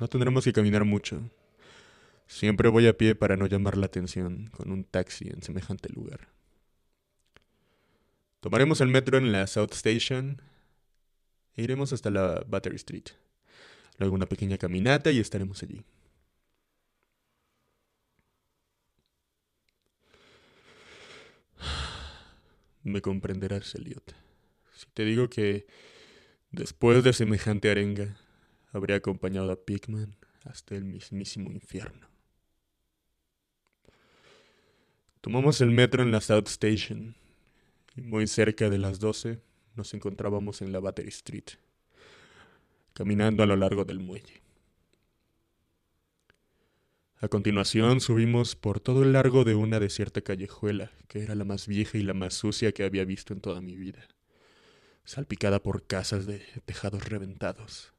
No 0.00 0.08
tendremos 0.08 0.44
que 0.44 0.54
caminar 0.54 0.86
mucho. 0.86 1.30
Siempre 2.26 2.70
voy 2.70 2.86
a 2.86 2.96
pie 2.96 3.16
para 3.16 3.36
no 3.36 3.44
llamar 3.48 3.76
la 3.76 3.84
atención 3.84 4.46
con 4.46 4.70
un 4.70 4.82
taxi 4.82 5.28
en 5.28 5.42
semejante 5.42 5.90
lugar. 5.90 6.28
Tomaremos 8.40 8.80
el 8.80 8.88
metro 8.88 9.18
en 9.18 9.30
la 9.30 9.46
South 9.46 9.72
Station 9.72 10.40
e 11.54 11.64
iremos 11.64 11.92
hasta 11.92 12.08
la 12.08 12.42
Battery 12.48 12.76
Street. 12.76 13.08
Luego 13.98 14.14
una 14.14 14.24
pequeña 14.24 14.56
caminata 14.56 15.10
y 15.10 15.18
estaremos 15.18 15.62
allí. 15.62 15.84
Me 22.88 23.02
comprenderás, 23.02 23.74
Elliot. 23.74 24.14
Si 24.72 24.86
te 24.94 25.04
digo 25.04 25.28
que 25.28 25.66
después 26.50 27.04
de 27.04 27.12
semejante 27.12 27.70
arenga, 27.70 28.16
habría 28.72 28.96
acompañado 28.96 29.52
a 29.52 29.62
Pigman 29.62 30.16
hasta 30.44 30.74
el 30.74 30.84
mismísimo 30.84 31.50
infierno. 31.50 32.08
Tomamos 35.20 35.60
el 35.60 35.70
metro 35.70 36.02
en 36.02 36.10
la 36.10 36.22
South 36.22 36.46
Station 36.46 37.14
y 37.94 38.00
muy 38.00 38.26
cerca 38.26 38.70
de 38.70 38.78
las 38.78 38.98
doce 39.00 39.42
nos 39.76 39.92
encontrábamos 39.92 40.62
en 40.62 40.72
la 40.72 40.80
Battery 40.80 41.08
Street, 41.08 41.44
caminando 42.94 43.42
a 43.42 43.46
lo 43.46 43.56
largo 43.56 43.84
del 43.84 44.00
muelle. 44.00 44.40
A 47.20 47.26
continuación 47.26 48.00
subimos 48.00 48.54
por 48.54 48.78
todo 48.78 49.02
el 49.02 49.12
largo 49.12 49.42
de 49.42 49.56
una 49.56 49.80
desierta 49.80 50.20
callejuela, 50.20 50.92
que 51.08 51.20
era 51.20 51.34
la 51.34 51.44
más 51.44 51.66
vieja 51.66 51.98
y 51.98 52.02
la 52.02 52.14
más 52.14 52.34
sucia 52.34 52.70
que 52.70 52.84
había 52.84 53.04
visto 53.04 53.34
en 53.34 53.40
toda 53.40 53.60
mi 53.60 53.74
vida, 53.74 54.06
salpicada 55.04 55.60
por 55.60 55.84
casas 55.84 56.26
de 56.26 56.42
tejados 56.64 57.08
reventados, 57.08 57.92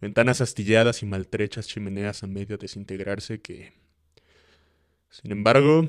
ventanas 0.00 0.40
astilladas 0.40 1.04
y 1.04 1.06
maltrechas 1.06 1.68
chimeneas 1.68 2.24
a 2.24 2.26
medio 2.26 2.58
desintegrarse 2.58 3.40
que, 3.40 3.72
sin 5.10 5.30
embargo, 5.30 5.86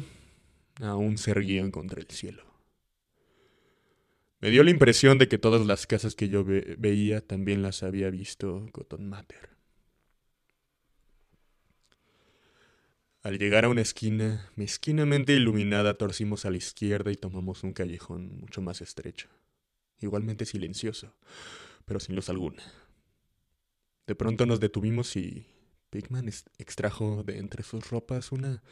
aún 0.82 1.18
se 1.18 1.32
erguían 1.32 1.72
contra 1.72 2.00
el 2.00 2.08
cielo. 2.12 2.44
Me 4.40 4.52
dio 4.52 4.64
la 4.64 4.70
impresión 4.70 5.18
de 5.18 5.28
que 5.28 5.40
todas 5.40 5.66
las 5.66 5.88
casas 5.88 6.14
que 6.14 6.30
yo 6.30 6.46
veía 6.46 7.22
también 7.22 7.64
las 7.64 7.82
había 7.82 8.12
visto 8.12 8.70
Cotton 8.72 9.10
Matter. 9.10 9.61
Al 13.24 13.38
llegar 13.38 13.66
a 13.66 13.70
una 13.70 13.82
esquina, 13.82 14.50
mezquinamente 14.56 15.34
iluminada, 15.34 15.94
torcimos 15.94 16.46
a 16.46 16.50
la 16.50 16.58
izquierda 16.58 17.12
y 17.12 17.16
tomamos 17.16 17.64
un 17.64 17.72
callejón 17.72 18.40
mucho 18.40 18.64
más 18.64 18.82
estrecho, 18.82 19.28
igualmente 20.00 20.46
silencioso, 20.46 21.14
pero 21.86 22.00
sin 22.00 22.16
luz 22.16 22.30
alguna. 22.30 22.64
De 24.08 24.16
pronto 24.16 24.48
nos 24.48 24.60
detuvimos 24.60 25.16
y 25.18 25.46
Pigman 25.92 26.32
extrajo 26.58 27.24
de 27.24 27.38
entre 27.38 27.62
sus 27.62 27.92
ropas 27.92 28.32
una 28.32 28.64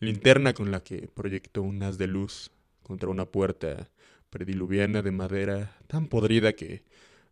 linterna 0.00 0.54
con 0.54 0.70
la 0.70 0.82
que 0.82 1.08
proyectó 1.08 1.60
un 1.60 1.82
haz 1.82 1.98
de 1.98 2.06
luz 2.06 2.50
contra 2.82 3.10
una 3.10 3.26
puerta 3.26 3.90
prediluviana 4.30 5.02
de 5.02 5.10
madera 5.10 5.76
tan 5.86 6.08
podrida 6.08 6.54
que 6.54 6.82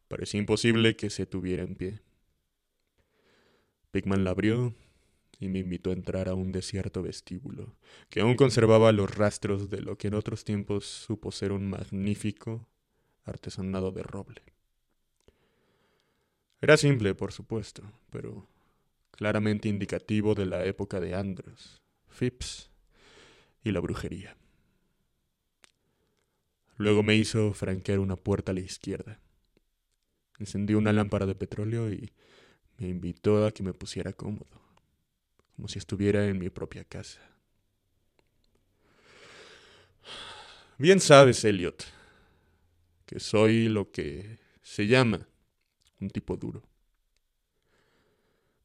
parecía 0.09 0.41
imposible 0.41 0.95
que 0.95 1.09
se 1.09 1.25
tuviera 1.25 1.62
en 1.62 1.75
pie. 1.75 2.01
Pigman 3.93 4.25
la 4.25 4.31
abrió 4.31 4.75
y 5.38 5.49
me 5.49 5.59
invitó 5.59 5.90
a 5.90 5.94
entrar 5.94 6.29
a 6.29 6.35
un 6.35 6.53
desierto 6.53 7.03
vestíbulo, 7.03 7.77
que 8.09 8.20
aún 8.20 8.37
conservaba 8.37 8.92
los 8.92 9.14
rastros 9.14 9.68
de 9.68 9.81
lo 9.83 9.99
que 9.99 10.09
en 10.09 10.14
otros 10.14 10.44
tiempos 10.44 10.87
supo 10.87 11.31
ser 11.31 11.53
un 11.53 11.68
magnífico 11.68 12.66
artesanado 13.25 13.92
de 13.92 14.03
roble. 14.03 14.42
Era 16.61 16.77
simple, 16.77 17.14
por 17.14 17.33
supuesto, 17.33 17.83
pero 18.11 18.49
claramente 19.11 19.68
indicativo 19.68 20.35
de 20.35 20.46
la 20.46 20.64
época 20.64 21.01
de 21.01 21.14
Andros, 21.14 21.83
Phipps 22.09 22.70
y 23.62 23.72
la 23.72 23.81
brujería. 23.81 24.37
Luego 26.79 27.03
me 27.03 27.14
hizo 27.14 27.53
franquear 27.53 27.99
una 27.99 28.16
puerta 28.16 28.53
a 28.53 28.55
la 28.55 28.61
izquierda. 28.61 29.20
Encendió 30.38 30.79
una 30.79 30.92
lámpara 30.92 31.27
de 31.27 31.35
petróleo 31.35 31.90
y 31.90 32.12
me 32.79 32.88
invitó 32.88 33.44
a 33.46 33.53
que 33.53 33.62
me 33.62 33.72
pusiera 33.72 34.12
cómodo 34.12 34.65
como 35.57 35.69
si 35.69 35.79
estuviera 35.79 36.27
en 36.27 36.38
mi 36.38 36.51
propia 36.51 36.85
casa. 36.85 37.21
Bien 40.79 41.01
sabes, 41.01 41.42
Elliot, 41.45 41.85
que 43.07 43.19
soy 43.19 43.69
lo 43.69 43.90
que 43.90 44.38
se 44.62 44.87
llama 44.87 45.27
un 46.01 46.11
tipo 46.11 46.37
duro. 46.37 46.62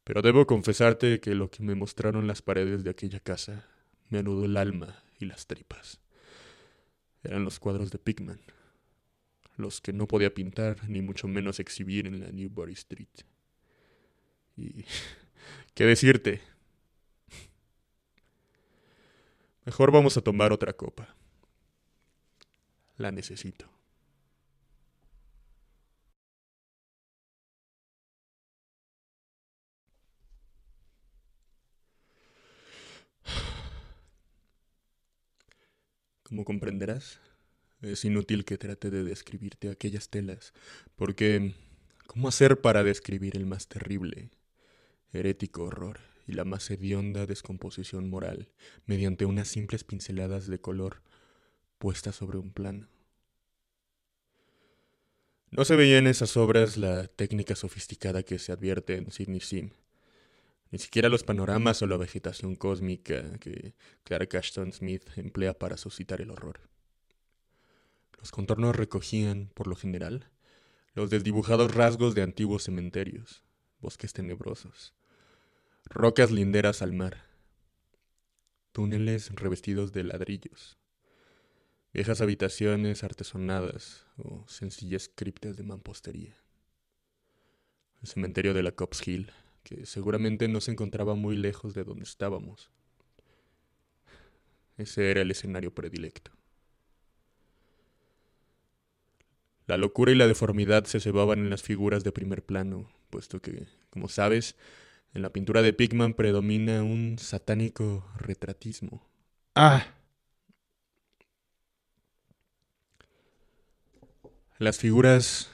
Pero 0.04 0.22
debo 0.22 0.46
confesarte 0.46 1.22
que 1.22 1.34
lo 1.34 1.50
que 1.50 1.64
me 1.64 1.76
mostraron 1.76 2.28
las 2.28 2.42
paredes 2.42 2.84
de 2.84 2.90
aquella 2.90 3.22
casa 3.22 3.66
me 4.10 4.20
anudó 4.20 4.44
el 4.44 4.58
alma 4.58 5.02
y 5.20 5.26
las 5.26 5.48
tripas. 5.48 6.02
Eran 7.24 7.46
los 7.46 7.60
cuadros 7.60 7.92
de 7.92 8.00
Pigman, 8.00 8.42
los 9.56 9.80
que 9.80 9.94
no 9.94 10.08
podía 10.08 10.34
pintar 10.34 10.90
ni 10.90 11.02
mucho 11.02 11.30
menos 11.30 11.62
exhibir 11.62 12.08
en 12.08 12.20
la 12.20 12.32
Newbury 12.32 12.74
Street. 12.74 13.08
Y, 14.58 14.84
¿qué 15.74 15.86
decirte? 15.86 16.42
Mejor 19.72 19.90
vamos 19.90 20.18
a 20.18 20.22
tomar 20.22 20.52
otra 20.52 20.74
copa. 20.74 21.16
La 22.98 23.10
necesito. 23.10 23.70
Como 36.24 36.44
comprenderás, 36.44 37.22
es 37.82 38.04
inútil 38.04 38.44
que 38.44 38.58
trate 38.58 38.90
de 38.90 39.06
describirte 39.06 39.70
aquellas 39.70 40.10
telas, 40.10 40.52
porque 40.98 41.56
¿cómo 42.08 42.28
hacer 42.28 42.60
para 42.60 42.84
describir 42.84 43.38
el 43.38 43.46
más 43.46 43.70
terrible, 43.70 44.32
herético 45.14 45.64
horror 45.64 46.11
y 46.28 46.34
la 46.34 46.46
más 46.46 46.70
hedionda 46.70 47.26
descomposición 47.26 48.10
moral 48.10 48.50
mediante 48.86 49.26
unas 49.26 49.48
simples 49.48 49.84
pinceladas 49.84 50.48
de 50.48 50.60
color 50.60 51.02
puestas 51.78 52.16
sobre 52.16 52.38
un 52.38 52.52
plano. 52.52 52.88
No 55.50 55.66
se 55.66 55.76
veía 55.76 55.98
en 55.98 56.08
esas 56.08 56.38
obras 56.38 56.78
la 56.78 57.08
técnica 57.08 57.56
sofisticada 57.56 58.24
que 58.24 58.40
se 58.40 58.52
advierte 58.52 58.96
en 58.96 59.12
Sidney 59.12 59.42
Sim, 59.42 59.72
ni 60.72 60.80
siquiera 60.80 61.10
los 61.10 61.24
panoramas 61.24 61.82
o 61.82 61.88
la 61.88 61.98
vegetación 61.98 62.56
cósmica 62.56 63.38
que 63.40 63.76
Clark 64.06 64.34
Ashton 64.38 64.72
Smith 64.72 65.04
emplea 65.18 65.54
para 65.54 65.76
suscitar 65.76 66.22
el 66.22 66.32
horror. 66.32 66.62
Los 68.18 68.32
contornos 68.32 68.76
recogían, 68.76 69.52
por 69.54 69.68
lo 69.68 69.76
general, 69.76 70.30
los 70.94 71.10
desdibujados 71.10 71.74
rasgos 71.74 72.16
de 72.16 72.22
antiguos 72.22 72.64
cementerios, 72.64 73.44
bosques 73.80 74.14
tenebrosos, 74.14 74.94
rocas 75.94 76.32
linderas 76.32 76.82
al 76.82 76.94
mar, 76.94 77.26
túneles 78.72 79.30
revestidos 79.36 79.92
de 79.92 80.06
ladrillos, 80.06 80.78
viejas 81.94 82.22
habitaciones 82.22 83.04
artesonadas 83.04 84.06
o 84.18 84.46
sencillas 84.48 85.12
criptas 85.14 85.58
de 85.58 85.64
mampostería. 85.64 86.34
El 88.02 88.08
cementerio 88.08 88.54
de 88.54 88.64
la 88.64 88.72
Cops 88.72 89.06
Hill, 89.06 89.32
que 89.64 89.86
seguramente 89.86 90.48
no 90.48 90.62
se 90.62 90.72
encontraba 90.72 91.14
muy 91.14 91.36
lejos 91.36 91.74
de 91.74 91.84
donde 91.84 92.06
estábamos. 92.06 92.72
Ese 94.78 95.12
era 95.12 95.22
el 95.22 95.30
escenario 95.30 95.76
predilecto. 95.76 96.32
La 99.68 99.78
locura 99.78 100.14
y 100.14 100.16
la 100.16 100.28
deformidad 100.28 100.86
se 100.86 101.02
cebaban 101.02 101.40
en 101.40 101.50
las 101.50 101.64
figuras 101.64 102.04
de 102.04 102.14
primer 102.14 102.44
plano, 102.44 102.90
puesto 103.10 103.42
que, 103.42 103.68
como 103.90 104.08
sabes, 104.08 104.56
en 105.14 105.22
la 105.22 105.32
pintura 105.32 105.62
de 105.62 105.74
Pigman 105.74 106.14
predomina 106.14 106.84
un 106.84 107.18
satánico 107.20 108.10
retratismo. 108.18 109.06
Ah. 109.56 109.86
Las 114.58 114.78
figuras 114.78 115.50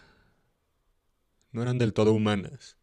no 1.51 1.61
eran 1.61 1.77
del 1.77 1.93
todo 1.93 2.13
humanas. 2.13 2.77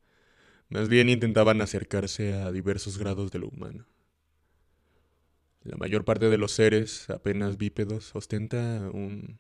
Más 0.69 0.89
bien 0.89 1.09
intentaban 1.09 1.61
acercarse 1.61 2.35
a 2.35 2.51
diversos 2.51 2.99
grados 2.99 3.31
de 3.31 3.39
lo 3.39 3.49
humano. 3.49 3.87
La 5.63 5.77
mayor 5.77 6.05
parte 6.05 6.29
de 6.29 6.37
los 6.37 6.53
seres, 6.53 7.09
apenas 7.09 7.57
bípedos, 7.57 8.15
ostenta 8.15 8.91
un, 8.93 9.39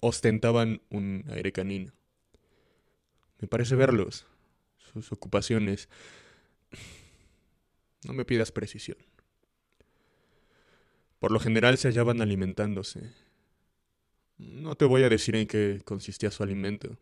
ostentaban 0.00 0.82
un 0.90 1.24
aire 1.30 1.52
canino. 1.52 1.92
Me 3.40 3.48
parece 3.48 3.74
verlos, 3.74 4.26
sus 4.92 5.10
ocupaciones, 5.10 5.88
no 8.04 8.12
me 8.12 8.24
pidas 8.24 8.52
precisión. 8.52 8.98
Por 11.18 11.30
lo 11.30 11.38
general 11.38 11.78
se 11.78 11.88
hallaban 11.88 12.20
alimentándose. 12.20 13.12
No 14.38 14.74
te 14.74 14.84
voy 14.84 15.04
a 15.04 15.08
decir 15.08 15.36
en 15.36 15.46
qué 15.46 15.80
consistía 15.84 16.30
su 16.32 16.42
alimento. 16.42 16.98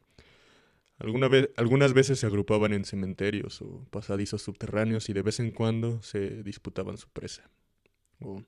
algunas 0.99 1.95
veces 1.95 2.19
se 2.19 2.27
agrupaban 2.27 2.75
en 2.75 2.85
cementerios 2.85 3.63
o 3.63 3.87
pasadizos 3.91 4.43
subterráneos 4.43 5.09
y 5.09 5.15
de 5.15 5.23
vez 5.23 5.41
en 5.41 5.51
cuando 5.51 6.03
se 6.03 6.43
disputaban 6.43 6.99
su 6.99 7.09
presa. 7.09 7.49
O, 8.21 8.43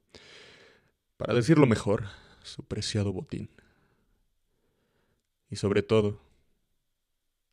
para 1.16 1.32
decirlo 1.32 1.66
mejor, 1.66 2.04
su 2.42 2.64
preciado 2.64 3.12
botín. 3.12 3.48
Y 5.48 5.56
sobre 5.56 5.82
todo, 5.82 6.20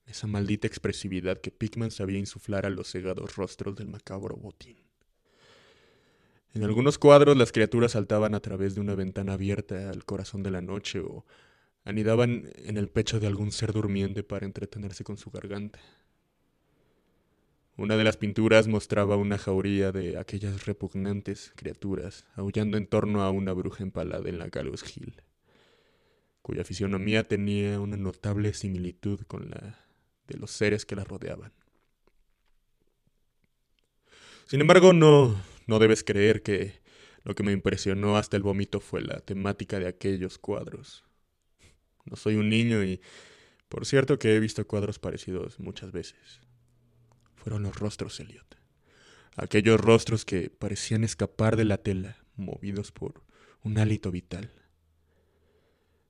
esa 0.09 0.27
maldita 0.27 0.67
expresividad 0.67 1.39
que 1.39 1.51
Pickman 1.51 1.91
sabía 1.91 2.17
insuflar 2.17 2.65
a 2.65 2.69
los 2.69 2.91
cegados 2.91 3.35
rostros 3.35 3.75
del 3.75 3.87
macabro 3.87 4.35
botín. 4.35 4.77
En 6.53 6.63
algunos 6.63 6.97
cuadros 6.97 7.37
las 7.37 7.51
criaturas 7.51 7.91
saltaban 7.91 8.33
a 8.33 8.39
través 8.39 8.73
de 8.73 8.81
una 8.81 8.95
ventana 8.95 9.33
abierta 9.33 9.91
al 9.91 10.03
corazón 10.03 10.41
de 10.41 10.49
la 10.49 10.61
noche 10.61 10.99
o 10.99 11.25
anidaban 11.85 12.51
en 12.55 12.77
el 12.77 12.89
pecho 12.89 13.19
de 13.19 13.27
algún 13.27 13.51
ser 13.51 13.71
durmiente 13.71 14.23
para 14.23 14.45
entretenerse 14.45 15.03
con 15.03 15.17
su 15.17 15.29
garganta. 15.29 15.79
Una 17.77 17.95
de 17.95 18.03
las 18.03 18.17
pinturas 18.17 18.67
mostraba 18.67 19.15
una 19.15 19.37
jauría 19.37 19.91
de 19.91 20.17
aquellas 20.17 20.65
repugnantes 20.65 21.53
criaturas 21.55 22.25
aullando 22.35 22.77
en 22.77 22.87
torno 22.87 23.21
a 23.21 23.29
una 23.29 23.53
bruja 23.53 23.83
empalada 23.83 24.27
en 24.27 24.39
la 24.39 24.49
Gallows 24.49 24.83
Hill, 24.97 25.21
cuya 26.41 26.65
fisionomía 26.65 27.27
tenía 27.27 27.79
una 27.79 27.95
notable 27.95 28.53
similitud 28.53 29.21
con 29.27 29.51
la 29.51 29.88
de 30.29 30.37
los 30.37 30.51
seres 30.51 30.85
que 30.85 30.95
la 30.95 31.03
rodeaban. 31.03 31.51
Sin 34.45 34.61
embargo, 34.61 34.93
no, 34.93 35.39
no 35.67 35.79
debes 35.79 36.03
creer 36.03 36.41
que 36.41 36.79
lo 37.23 37.35
que 37.35 37.43
me 37.43 37.51
impresionó 37.51 38.17
hasta 38.17 38.37
el 38.37 38.43
vómito 38.43 38.79
fue 38.79 39.01
la 39.01 39.19
temática 39.19 39.79
de 39.79 39.87
aquellos 39.87 40.37
cuadros. 40.37 41.03
No 42.05 42.15
soy 42.15 42.35
un 42.35 42.49
niño 42.49 42.83
y, 42.83 43.01
por 43.67 43.85
cierto, 43.85 44.17
que 44.17 44.35
he 44.35 44.39
visto 44.39 44.65
cuadros 44.65 44.97
parecidos 44.97 45.59
muchas 45.59 45.91
veces. 45.91 46.41
Fueron 47.35 47.63
los 47.63 47.75
rostros, 47.77 48.19
Elliot. 48.19 48.57
Aquellos 49.35 49.79
rostros 49.79 50.25
que 50.25 50.49
parecían 50.49 51.03
escapar 51.03 51.55
de 51.55 51.65
la 51.65 51.77
tela, 51.77 52.17
movidos 52.35 52.91
por 52.91 53.23
un 53.63 53.77
hálito 53.77 54.11
vital. 54.11 54.51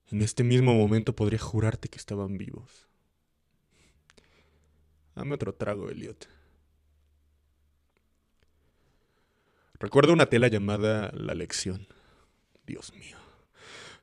En 0.08 0.22
este 0.22 0.42
mismo 0.42 0.74
momento 0.74 1.14
podría 1.14 1.38
jurarte 1.38 1.88
que 1.88 1.98
estaban 1.98 2.38
vivos. 2.38 2.89
Dame 5.20 5.34
otro 5.34 5.52
trago, 5.52 5.90
Elliot. 5.90 6.26
Recuerdo 9.78 10.14
una 10.14 10.30
tela 10.30 10.48
llamada 10.48 11.12
La 11.12 11.34
Lección. 11.34 11.86
Dios 12.66 12.94
mío. 12.94 13.18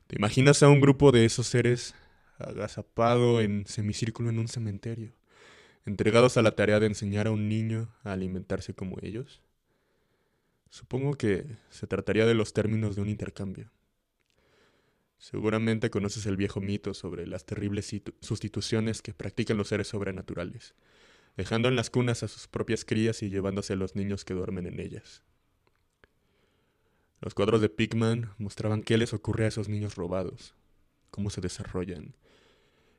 ¿Te 0.06 0.14
imaginas 0.14 0.62
a 0.62 0.68
un 0.68 0.80
grupo 0.80 1.10
de 1.10 1.24
esos 1.24 1.48
seres 1.48 1.96
agazapado 2.38 3.40
en 3.40 3.66
semicírculo 3.66 4.30
en 4.30 4.38
un 4.38 4.46
cementerio, 4.46 5.12
entregados 5.86 6.36
a 6.36 6.42
la 6.42 6.54
tarea 6.54 6.78
de 6.78 6.86
enseñar 6.86 7.26
a 7.26 7.32
un 7.32 7.48
niño 7.48 7.92
a 8.04 8.12
alimentarse 8.12 8.72
como 8.72 8.98
ellos? 9.02 9.42
Supongo 10.70 11.14
que 11.14 11.56
se 11.70 11.88
trataría 11.88 12.26
de 12.26 12.34
los 12.34 12.52
términos 12.52 12.94
de 12.94 13.02
un 13.02 13.08
intercambio. 13.08 13.72
Seguramente 15.18 15.90
conoces 15.90 16.26
el 16.26 16.36
viejo 16.36 16.60
mito 16.60 16.94
sobre 16.94 17.26
las 17.26 17.44
terribles 17.44 17.92
sustituciones 18.20 19.02
que 19.02 19.14
practican 19.14 19.56
los 19.56 19.66
seres 19.66 19.88
sobrenaturales, 19.88 20.76
dejando 21.38 21.68
en 21.68 21.76
las 21.76 21.88
cunas 21.88 22.24
a 22.24 22.28
sus 22.28 22.48
propias 22.48 22.84
crías 22.84 23.22
y 23.22 23.30
llevándose 23.30 23.74
a 23.74 23.76
los 23.76 23.94
niños 23.94 24.24
que 24.24 24.34
duermen 24.34 24.66
en 24.66 24.80
ellas. 24.80 25.22
Los 27.20 27.32
cuadros 27.32 27.60
de 27.60 27.68
Pigman 27.68 28.32
mostraban 28.38 28.82
qué 28.82 28.98
les 28.98 29.14
ocurre 29.14 29.44
a 29.44 29.48
esos 29.48 29.68
niños 29.68 29.94
robados, 29.94 30.56
cómo 31.12 31.30
se 31.30 31.40
desarrollan, 31.40 32.16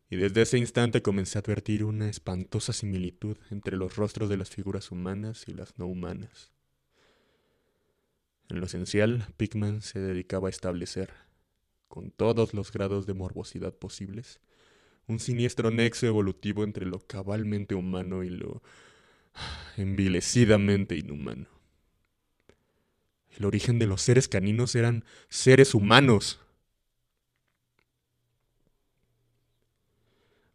y 0.10 0.15
desde 0.15 0.43
ese 0.43 0.58
instante 0.58 1.02
comencé 1.02 1.38
a 1.38 1.41
advertir 1.41 1.84
una 1.84 2.10
espantosa 2.10 2.71
similitud 2.71 3.36
entre 3.52 3.75
los 3.75 3.97
rostros 3.97 4.30
de 4.30 4.38
las 4.38 4.49
figuras 4.49 4.89
humanas 4.89 5.43
y 5.47 5.54
las 5.54 5.78
no 5.78 5.88
humanas. 5.88 6.54
En 8.47 8.62
lo 8.62 8.67
esencial, 8.67 9.28
Pigman 9.36 9.82
se 9.82 9.99
dedicaba 9.99 10.47
a 10.47 10.49
establecer, 10.49 11.12
con 11.89 12.10
todos 12.10 12.54
los 12.54 12.71
grados 12.71 13.06
de 13.06 13.15
morbosidad 13.15 13.73
posibles, 13.73 14.39
un 15.09 15.19
siniestro 15.19 15.71
nexo 15.71 16.07
evolutivo 16.07 16.63
entre 16.63 16.85
lo 16.85 16.99
cabalmente 16.99 17.75
humano 17.75 18.23
y 18.23 18.29
lo 18.29 18.61
envilecidamente 19.77 20.95
inhumano. 20.95 21.47
El 23.37 23.45
origen 23.45 23.79
de 23.79 23.87
los 23.87 24.01
seres 24.01 24.27
caninos 24.27 24.75
eran 24.75 25.03
seres 25.29 25.73
humanos. 25.73 26.39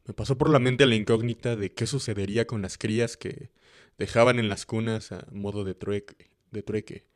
Me 0.06 0.14
pasó 0.14 0.36
por 0.36 0.50
la 0.50 0.58
mente 0.58 0.86
la 0.86 0.94
incógnita 0.94 1.56
de 1.56 1.72
qué 1.72 1.86
sucedería 1.86 2.46
con 2.46 2.62
las 2.62 2.78
crías 2.78 3.16
que 3.16 3.50
dejaban 3.98 4.38
en 4.38 4.48
las 4.48 4.66
cunas 4.66 5.12
a 5.12 5.26
modo 5.30 5.64
de 5.64 5.74
trueque, 5.74 6.30
de 6.50 6.62
trueque 6.62 7.14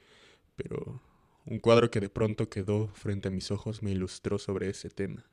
pero 0.59 1.01
un 1.47 1.61
cuadro 1.61 1.89
que 1.91 2.01
de 2.01 2.11
pronto 2.11 2.51
quedó 2.51 2.89
frente 2.89 3.29
a 3.29 3.31
mis 3.31 3.53
ojos 3.53 3.81
me 3.81 3.93
ilustró 3.93 4.39
sobre 4.39 4.69
ese 4.69 4.91
tema. 4.91 5.25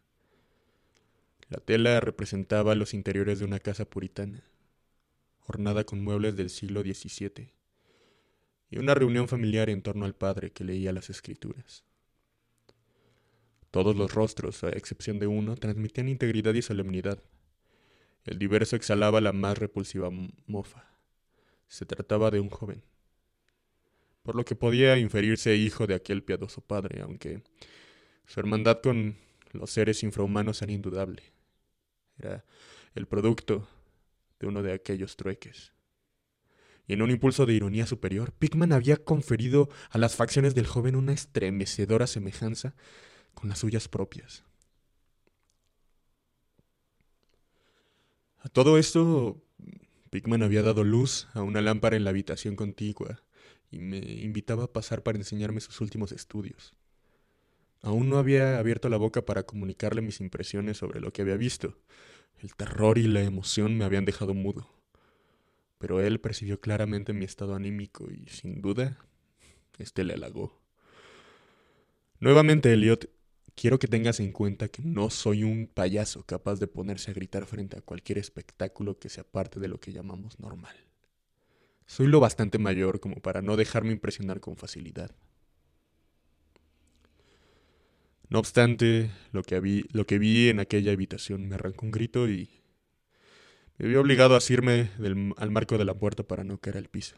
La 1.49 1.58
tela 1.60 1.99
representaba 1.99 2.75
los 2.75 2.93
interiores 2.93 3.39
de 3.39 3.45
una 3.45 3.60
casa 3.60 3.86
puritana, 3.86 4.43
ornada 5.45 5.84
con 5.84 6.03
muebles 6.03 6.36
del 6.36 6.49
siglo 6.49 6.81
XVII, 6.81 7.53
y 8.69 8.77
una 8.77 8.95
reunión 8.95 9.27
familiar 9.27 9.69
en 9.69 9.81
torno 9.81 10.05
al 10.05 10.15
padre 10.15 10.51
que 10.51 10.63
leía 10.63 10.91
las 10.91 11.10
escrituras. 11.10 11.86
Todos 13.71 13.95
los 13.95 14.13
rostros, 14.13 14.63
a 14.63 14.69
excepción 14.69 15.19
de 15.19 15.27
uno, 15.27 15.55
transmitían 15.55 16.10
integridad 16.10 16.53
y 16.53 16.62
solemnidad. 16.62 17.21
El 18.23 18.39
diverso 18.39 18.75
exhalaba 18.75 19.21
la 19.21 19.34
más 19.34 19.58
repulsiva 19.58 20.10
mofa. 20.47 20.89
Se 21.67 21.86
trataba 21.86 22.31
de 22.31 22.39
un 22.39 22.49
joven 22.49 22.84
por 24.25 24.36
lo 24.36 24.43
que 24.43 24.55
podía 24.55 24.97
inferirse 24.97 25.55
hijo 25.55 25.86
de 25.86 25.93
aquel 25.93 26.23
piadoso 26.23 26.60
padre, 26.60 27.01
aunque 27.01 27.43
su 28.25 28.39
hermandad 28.39 28.81
con 28.81 29.15
los 29.51 29.69
seres 29.69 30.01
infrahumanos 30.01 30.63
era 30.63 30.71
indudable. 30.71 31.21
Era 32.17 32.45
el 32.93 33.08
producto 33.08 33.67
de 34.39 34.47
uno 34.47 34.63
de 34.63 34.73
aquellos 34.73 35.15
trueques. 35.17 35.73
Y 36.88 36.93
en 36.93 37.01
un 37.01 37.10
impulso 37.10 37.45
de 37.45 37.54
ironía 37.54 37.88
superior, 37.88 38.32
Pickman 38.32 38.71
había 38.71 38.97
conferido 38.97 39.69
a 39.89 39.97
las 39.97 40.15
facciones 40.15 40.54
del 40.54 40.67
joven 40.67 40.95
una 40.95 41.13
estremecedora 41.13 42.06
semejanza 42.06 42.75
con 43.34 43.49
las 43.49 43.60
suyas 43.60 43.88
propias. 43.88 44.43
A 48.39 48.49
todo 48.49 48.78
esto, 48.78 49.41
Pickman 50.12 50.43
había 50.43 50.62
dado 50.62 50.84
luz 50.84 51.28
a 51.34 51.41
una 51.41 51.62
lámpara 51.62 51.95
en 51.95 52.04
la 52.04 52.12
habitación 52.12 52.56
contigua, 52.56 53.23
y 53.71 53.80
me 53.80 53.97
invitaba 53.97 54.65
a 54.65 54.71
pasar 54.71 55.01
para 55.01 55.17
enseñarme 55.17 55.60
sus 55.60 55.82
últimos 55.82 56.12
estudios. 56.12 56.73
Aún 57.86 58.10
no 58.10 58.17
había 58.17 58.58
abierto 58.58 58.89
la 58.89 58.98
boca 58.98 59.26
para 59.26 59.43
comunicarle 59.43 60.02
mis 60.02 60.19
impresiones 60.19 60.78
sobre 60.78 61.00
lo 61.00 61.13
que 61.13 61.21
había 61.21 61.38
visto. 61.38 61.78
El 62.39 62.56
terror 62.56 62.98
y 62.98 63.04
la 63.04 63.21
emoción 63.21 63.78
me 63.78 63.86
habían 63.86 64.06
dejado 64.06 64.34
mudo. 64.34 64.67
Pero 65.78 66.02
él 66.02 66.19
percibió 66.19 66.60
claramente 66.60 67.13
mi 67.13 67.26
estado 67.26 67.54
anímico 67.54 68.08
y, 68.12 68.26
sin 68.28 68.60
duda, 68.60 68.98
este 69.78 70.04
le 70.04 70.15
halagó. 70.15 70.60
Nuevamente, 72.19 72.74
Elliot, 72.74 73.08
quiero 73.54 73.78
que 73.78 73.88
tengas 73.88 74.19
en 74.19 74.32
cuenta 74.32 74.67
que 74.67 74.82
no 74.82 75.12
soy 75.12 75.43
un 75.43 75.67
payaso 75.67 76.24
capaz 76.24 76.56
de 76.56 76.65
ponerse 76.65 77.12
a 77.12 77.13
gritar 77.13 77.45
frente 77.45 77.78
a 77.78 77.82
cualquier 77.82 78.17
espectáculo 78.17 78.98
que 78.98 79.10
sea 79.10 79.24
parte 79.24 79.60
de 79.60 79.67
lo 79.67 79.80
que 79.80 79.93
llamamos 79.93 80.39
normal. 80.39 80.76
Soy 81.86 82.08
lo 82.08 82.19
bastante 82.19 82.58
mayor 82.58 83.00
como 83.00 83.17
para 83.17 83.43
no 83.43 83.56
dejarme 83.56 83.91
impresionar 83.91 84.39
con 84.39 84.58
facilidad. 84.58 85.12
No 88.29 88.39
obstante, 88.39 89.11
lo 89.31 89.43
que, 89.43 89.59
vi, 89.59 90.49
en 90.49 90.59
aquella 90.59 90.91
habitación 90.91 91.47
me 91.47 91.55
arrancó 91.55 91.85
un 91.85 91.91
grito 91.91 92.27
y 92.27 92.49
me 93.77 93.88
vi 93.88 93.95
obligado 93.95 94.33
a 94.33 94.38
asirme 94.38 94.89
al 95.38 95.51
marco 95.51 95.77
de 95.77 95.85
la 95.85 95.93
puerta 95.93 96.23
para 96.23 96.43
no 96.43 96.57
caer 96.57 96.77
al 96.77 96.89
piso. 96.89 97.17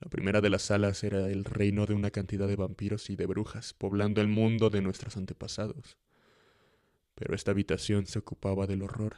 La 0.00 0.08
primera 0.08 0.40
de 0.40 0.50
las 0.50 0.62
salas 0.62 1.04
era 1.04 1.28
el 1.28 1.44
reino 1.44 1.86
de 1.86 1.94
una 1.94 2.10
cantidad 2.10 2.48
de 2.48 2.56
vampiros 2.56 3.10
y 3.10 3.16
de 3.16 3.26
brujas, 3.26 3.74
poblando 3.74 4.20
el 4.20 4.28
mundo 4.28 4.70
de 4.70 4.80
nuestros 4.80 5.16
antepasados. 5.16 5.98
Pero 7.14 7.34
esta 7.34 7.50
habitación 7.50 8.06
se 8.06 8.18
ocupaba 8.18 8.66
del 8.66 8.82
horror 8.82 9.16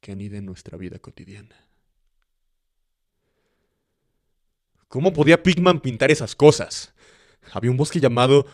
que 0.00 0.12
anida 0.12 0.36
en 0.36 0.46
nuestra 0.46 0.78
vida 0.78 0.98
cotidiana. 1.00 1.56
¿Cómo 4.88 5.12
podía 5.12 5.42
Pigman 5.42 5.80
pintar 5.80 6.12
esas 6.12 6.36
cosas? 6.36 6.94
Había 7.52 7.72
un 7.72 7.76
bosque 7.76 7.98
llamado. 7.98 8.46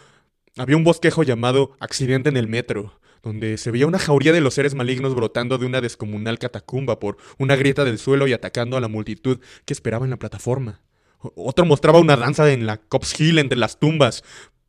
Había 0.56 0.76
un 0.76 0.84
bosquejo 0.84 1.22
llamado 1.22 1.76
Accidente 1.78 2.28
en 2.28 2.36
el 2.36 2.48
Metro, 2.48 2.98
donde 3.22 3.56
se 3.56 3.70
veía 3.70 3.86
una 3.86 3.98
jauría 3.98 4.32
de 4.32 4.40
los 4.40 4.54
seres 4.54 4.74
malignos 4.74 5.14
brotando 5.14 5.58
de 5.58 5.66
una 5.66 5.80
descomunal 5.80 6.38
catacumba 6.38 6.98
por 6.98 7.18
una 7.38 7.54
grieta 7.54 7.84
del 7.84 7.98
suelo 7.98 8.26
y 8.26 8.32
atacando 8.32 8.76
a 8.76 8.80
la 8.80 8.88
multitud 8.88 9.38
que 9.64 9.72
esperaba 9.72 10.04
en 10.04 10.10
la 10.10 10.18
plataforma. 10.18 10.80
Otro 11.18 11.64
mostraba 11.66 12.00
una 12.00 12.16
danza 12.16 12.50
en 12.50 12.66
la 12.66 12.78
Cops 12.78 13.20
Hill 13.20 13.38
entre 13.38 13.58
las 13.58 13.78
tumbas, 13.78 14.24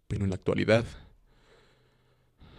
pero 0.08 0.24
en 0.24 0.30
la 0.30 0.36
actualidad. 0.36 0.86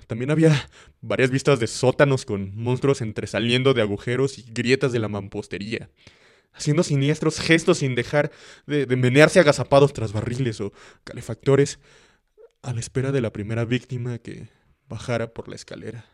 También 0.07 0.31
había 0.31 0.69
varias 1.01 1.31
vistas 1.31 1.61
de 1.61 1.67
sótanos 1.67 2.25
con 2.25 2.57
monstruos 2.57 3.03
entresaliendo 3.03 3.73
de 3.73 3.83
agujeros 3.83 4.39
y 4.39 4.43
grietas 4.43 4.93
de 4.93 4.99
la 4.99 5.09
mampostería 5.09 5.91
haciendo 6.55 6.83
siniestros 6.83 7.41
gestos 7.41 7.79
sin 7.79 7.95
dejar 7.95 8.31
de, 8.67 8.87
menearse 8.97 9.41
agazapados 9.41 9.93
tras 9.93 10.13
barriles 10.13 10.61
o 10.61 10.73
calefactores, 11.05 11.79
a 12.63 12.73
la 12.73 12.81
espera 12.81 13.13
de 13.13 13.21
la 13.21 13.33
primera 13.33 13.65
víctima 13.65 14.19
que 14.19 14.49
bajara 14.89 15.35
por 15.35 15.49
la 15.49 15.57
escalera. 15.57 16.07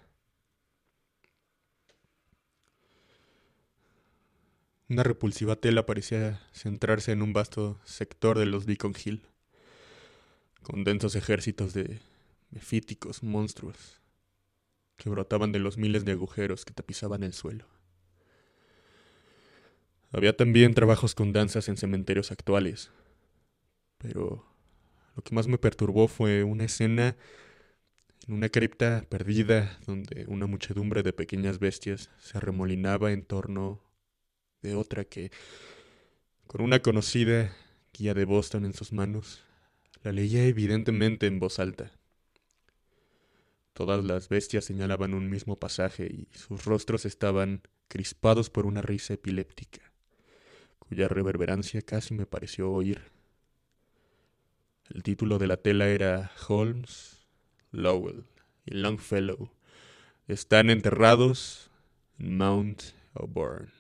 Una 4.89 5.03
repulsiva 5.03 5.57
tela 5.57 5.85
parecía 5.85 6.41
centrarse 6.53 7.13
en 7.13 7.21
un 7.21 7.35
vasto 7.35 7.79
sector 7.85 8.39
de 8.39 8.47
los 8.47 8.65
Beacon 8.65 8.95
Hill, 9.05 9.27
con 10.63 10.85
densos 10.85 11.15
ejércitos 11.15 11.75
de 11.75 12.01
mefíticos 12.51 13.23
monstruos 13.23 14.01
que 14.97 15.11
brotaban 15.11 15.53
de 15.53 15.59
los 15.59 15.77
miles 15.77 16.07
de 16.07 16.13
agujeros 16.13 16.65
que 16.65 16.73
tapizaban 16.73 17.23
el 17.23 17.35
suelo. 17.35 17.67
Había 20.11 20.35
también 20.35 20.73
trabajos 20.73 21.15
con 21.15 21.35
danzas 21.35 21.69
en 21.69 21.77
cementerios 21.77 22.33
actuales. 22.33 22.91
Pero 23.99 24.48
lo 25.19 25.25
que 25.25 25.35
más 25.35 25.49
me 25.49 25.59
perturbó 25.59 26.07
fue 26.07 26.45
una 26.45 26.63
escena 26.63 27.17
en 28.29 28.35
una 28.35 28.51
cripta 28.51 29.05
perdida 29.09 29.77
donde 29.85 30.27
una 30.29 30.47
muchedumbre 30.47 31.03
de 31.03 31.13
pequeñas 31.13 31.59
bestias 31.59 32.09
se 32.21 32.39
arremolinaba 32.39 33.11
en 33.11 33.25
torno 33.25 33.83
de 34.63 34.77
otra 34.77 35.05
que, 35.05 35.33
con 36.47 36.61
una 36.61 36.83
conocida 36.83 37.53
guía 37.93 38.15
de 38.15 38.27
Boston 38.27 38.65
en 38.65 38.75
sus 38.75 38.93
manos, 38.93 39.43
la 40.05 40.13
leía 40.13 40.45
evidentemente 40.45 41.27
en 41.27 41.41
voz 41.41 41.59
alta. 41.59 41.91
Todas 43.73 44.05
las 44.05 44.29
bestias 44.29 44.67
señalaban 44.67 45.15
un 45.15 45.29
mismo 45.29 45.59
pasaje 45.59 46.07
y 46.07 46.29
sus 46.39 46.65
rostros 46.65 47.05
estaban 47.07 47.63
crispados 47.89 48.51
por 48.51 48.67
una 48.67 48.83
risa 48.83 49.15
epiléptica 49.15 49.81
cuya 50.79 51.09
reverberancia 51.09 51.83
casi 51.83 52.15
me 52.15 52.25
pareció 52.25 52.71
oír. 52.71 53.18
El 54.95 55.03
título 55.03 55.39
de 55.39 55.47
la 55.47 55.59
tela 55.59 55.89
era 55.89 56.31
Holmes, 56.49 57.27
Lowell 57.73 58.25
y 58.65 58.75
Longfellow 58.75 59.51
están 60.29 60.71
enterrados 60.71 61.71
en 62.19 62.37
Mount 62.37 62.83
Auburn. 63.15 63.71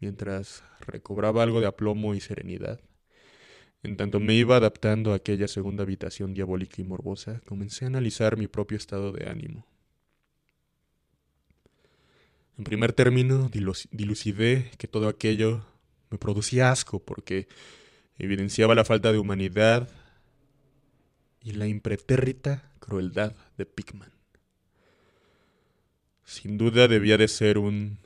Mientras 0.00 0.62
recobraba 0.80 1.42
algo 1.42 1.60
de 1.60 1.66
aplomo 1.66 2.14
y 2.14 2.20
serenidad, 2.20 2.80
en 3.82 3.96
tanto 3.96 4.20
me 4.20 4.34
iba 4.34 4.56
adaptando 4.56 5.12
a 5.12 5.16
aquella 5.16 5.48
segunda 5.48 5.84
habitación 5.84 6.34
diabólica 6.34 6.80
y 6.80 6.84
morbosa, 6.84 7.40
comencé 7.46 7.84
a 7.84 7.88
analizar 7.88 8.36
mi 8.36 8.46
propio 8.46 8.76
estado 8.76 9.12
de 9.12 9.28
ánimo. 9.28 9.66
En 12.58 12.64
primer 12.64 12.92
término, 12.92 13.48
dilucidé 13.48 14.70
que 14.78 14.88
todo 14.88 15.08
aquello 15.08 15.64
me 16.10 16.18
producía 16.18 16.70
asco 16.70 17.00
porque 17.00 17.48
evidenciaba 18.18 18.74
la 18.74 18.84
falta 18.84 19.12
de 19.12 19.18
humanidad 19.18 19.88
y 21.40 21.52
la 21.52 21.66
impretérrita 21.66 22.70
crueldad 22.78 23.34
de 23.56 23.66
Pickman. 23.66 24.12
Sin 26.24 26.58
duda 26.58 26.88
debía 26.88 27.16
de 27.16 27.28
ser 27.28 27.58
un 27.58 27.98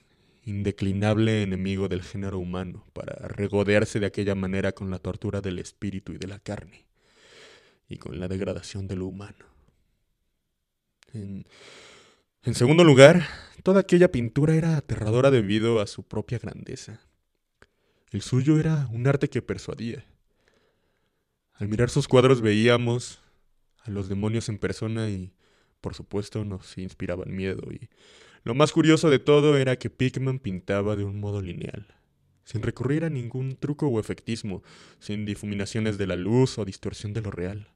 indeclinable 0.44 1.42
enemigo 1.42 1.88
del 1.88 2.02
género 2.02 2.38
humano 2.38 2.84
para 2.92 3.28
regodearse 3.28 4.00
de 4.00 4.06
aquella 4.06 4.34
manera 4.34 4.72
con 4.72 4.90
la 4.90 4.98
tortura 4.98 5.40
del 5.40 5.58
espíritu 5.58 6.12
y 6.12 6.18
de 6.18 6.26
la 6.26 6.38
carne 6.38 6.86
y 7.88 7.96
con 7.96 8.20
la 8.20 8.28
degradación 8.28 8.88
de 8.88 8.96
lo 8.96 9.06
humano. 9.06 9.46
En, 11.12 11.46
en 12.42 12.54
segundo 12.54 12.84
lugar, 12.84 13.26
toda 13.62 13.80
aquella 13.80 14.12
pintura 14.12 14.54
era 14.54 14.76
aterradora 14.76 15.30
debido 15.30 15.80
a 15.80 15.86
su 15.86 16.02
propia 16.02 16.38
grandeza. 16.38 17.00
El 18.10 18.22
suyo 18.22 18.58
era 18.58 18.88
un 18.92 19.06
arte 19.06 19.28
que 19.28 19.40
persuadía. 19.40 20.04
Al 21.54 21.68
mirar 21.68 21.90
sus 21.90 22.08
cuadros 22.08 22.40
veíamos 22.40 23.20
a 23.84 23.90
los 23.90 24.08
demonios 24.08 24.48
en 24.48 24.58
persona 24.58 25.08
y, 25.08 25.32
por 25.80 25.94
supuesto, 25.94 26.44
nos 26.44 26.76
inspiraban 26.76 27.34
miedo. 27.34 27.70
Y 27.70 27.88
lo 28.42 28.54
más 28.54 28.72
curioso 28.72 29.10
de 29.10 29.20
todo 29.20 29.56
era 29.56 29.76
que 29.76 29.90
Pickman 29.90 30.40
pintaba 30.40 30.96
de 30.96 31.04
un 31.04 31.20
modo 31.20 31.40
lineal, 31.40 31.86
sin 32.42 32.62
recurrir 32.62 33.04
a 33.04 33.10
ningún 33.10 33.54
truco 33.54 33.86
o 33.86 34.00
efectismo, 34.00 34.64
sin 34.98 35.24
difuminaciones 35.24 35.96
de 35.96 36.08
la 36.08 36.16
luz 36.16 36.58
o 36.58 36.64
distorsión 36.64 37.12
de 37.12 37.20
lo 37.20 37.30
real. 37.30 37.68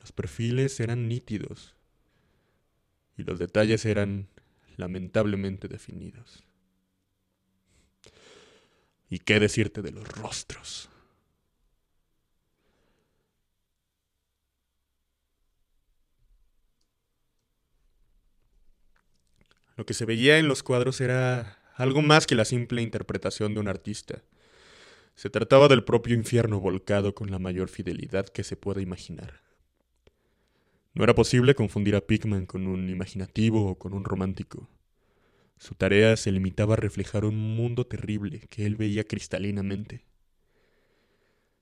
Los 0.00 0.12
perfiles 0.12 0.80
eran 0.80 1.06
nítidos 1.06 1.74
y 3.18 3.24
los 3.24 3.38
detalles 3.38 3.84
eran 3.84 4.28
lamentablemente 4.76 5.68
definidos. 5.68 6.44
¿Y 9.14 9.20
qué 9.20 9.38
decirte 9.38 9.80
de 9.80 9.92
los 9.92 10.08
rostros? 10.08 10.88
Lo 19.76 19.86
que 19.86 19.94
se 19.94 20.04
veía 20.04 20.38
en 20.38 20.48
los 20.48 20.64
cuadros 20.64 21.00
era 21.00 21.60
algo 21.76 22.02
más 22.02 22.26
que 22.26 22.34
la 22.34 22.44
simple 22.44 22.82
interpretación 22.82 23.54
de 23.54 23.60
un 23.60 23.68
artista. 23.68 24.24
Se 25.14 25.30
trataba 25.30 25.68
del 25.68 25.84
propio 25.84 26.16
infierno 26.16 26.58
volcado 26.58 27.14
con 27.14 27.30
la 27.30 27.38
mayor 27.38 27.68
fidelidad 27.68 28.26
que 28.26 28.42
se 28.42 28.56
pueda 28.56 28.80
imaginar. 28.80 29.42
No 30.92 31.04
era 31.04 31.14
posible 31.14 31.54
confundir 31.54 31.94
a 31.94 32.00
Pickman 32.00 32.46
con 32.46 32.66
un 32.66 32.90
imaginativo 32.90 33.64
o 33.64 33.78
con 33.78 33.92
un 33.92 34.02
romántico. 34.02 34.68
Su 35.64 35.74
tarea 35.74 36.14
se 36.18 36.30
limitaba 36.30 36.74
a 36.74 36.76
reflejar 36.76 37.24
un 37.24 37.38
mundo 37.56 37.86
terrible 37.86 38.40
que 38.50 38.66
él 38.66 38.76
veía 38.76 39.04
cristalinamente. 39.04 40.04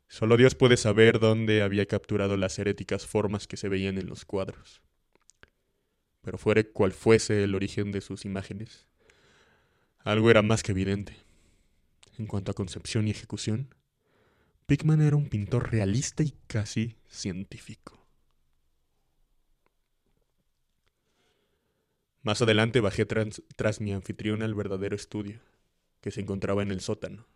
Solo 0.08 0.36
Dios 0.36 0.56
puede 0.56 0.76
saber 0.76 1.20
dónde 1.20 1.62
había 1.62 1.86
capturado 1.86 2.36
las 2.36 2.58
heréticas 2.58 3.06
formas 3.06 3.46
que 3.46 3.56
se 3.56 3.68
veían 3.68 3.98
en 3.98 4.08
los 4.08 4.24
cuadros. 4.24 4.82
Pero 6.20 6.36
fuere 6.36 6.68
cual 6.68 6.90
fuese 6.90 7.44
el 7.44 7.54
origen 7.54 7.92
de 7.92 8.00
sus 8.00 8.24
imágenes, 8.24 8.88
algo 10.00 10.32
era 10.32 10.42
más 10.42 10.64
que 10.64 10.72
evidente. 10.72 11.14
En 12.18 12.26
cuanto 12.26 12.50
a 12.50 12.54
concepción 12.54 13.06
y 13.06 13.12
ejecución, 13.12 13.72
Pickman 14.66 15.00
era 15.00 15.14
un 15.14 15.28
pintor 15.28 15.70
realista 15.70 16.24
y 16.24 16.34
casi 16.48 16.96
científico. 17.06 18.01
Más 22.22 22.40
adelante 22.40 22.80
bajé 22.80 23.04
tras, 23.04 23.80
mi 23.80 23.92
anfitrión 23.92 24.42
al 24.42 24.54
verdadero 24.54 24.94
estudio, 24.94 25.40
que 26.00 26.12
se 26.12 26.20
encontraba 26.20 26.62
en 26.62 26.70
el 26.70 26.80
sótano. 26.80 27.26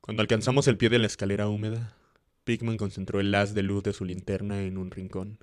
Cuando 0.00 0.22
alcanzamos 0.22 0.66
el 0.66 0.76
pie 0.76 0.88
de 0.88 0.98
la 0.98 1.06
escalera 1.06 1.46
húmeda, 1.48 1.96
Pickman 2.42 2.76
concentró 2.76 3.20
el 3.20 3.32
haz 3.32 3.54
de 3.54 3.62
luz 3.62 3.84
de 3.84 3.92
su 3.92 4.04
linterna 4.04 4.62
en 4.62 4.76
un 4.76 4.90
rincón, 4.90 5.38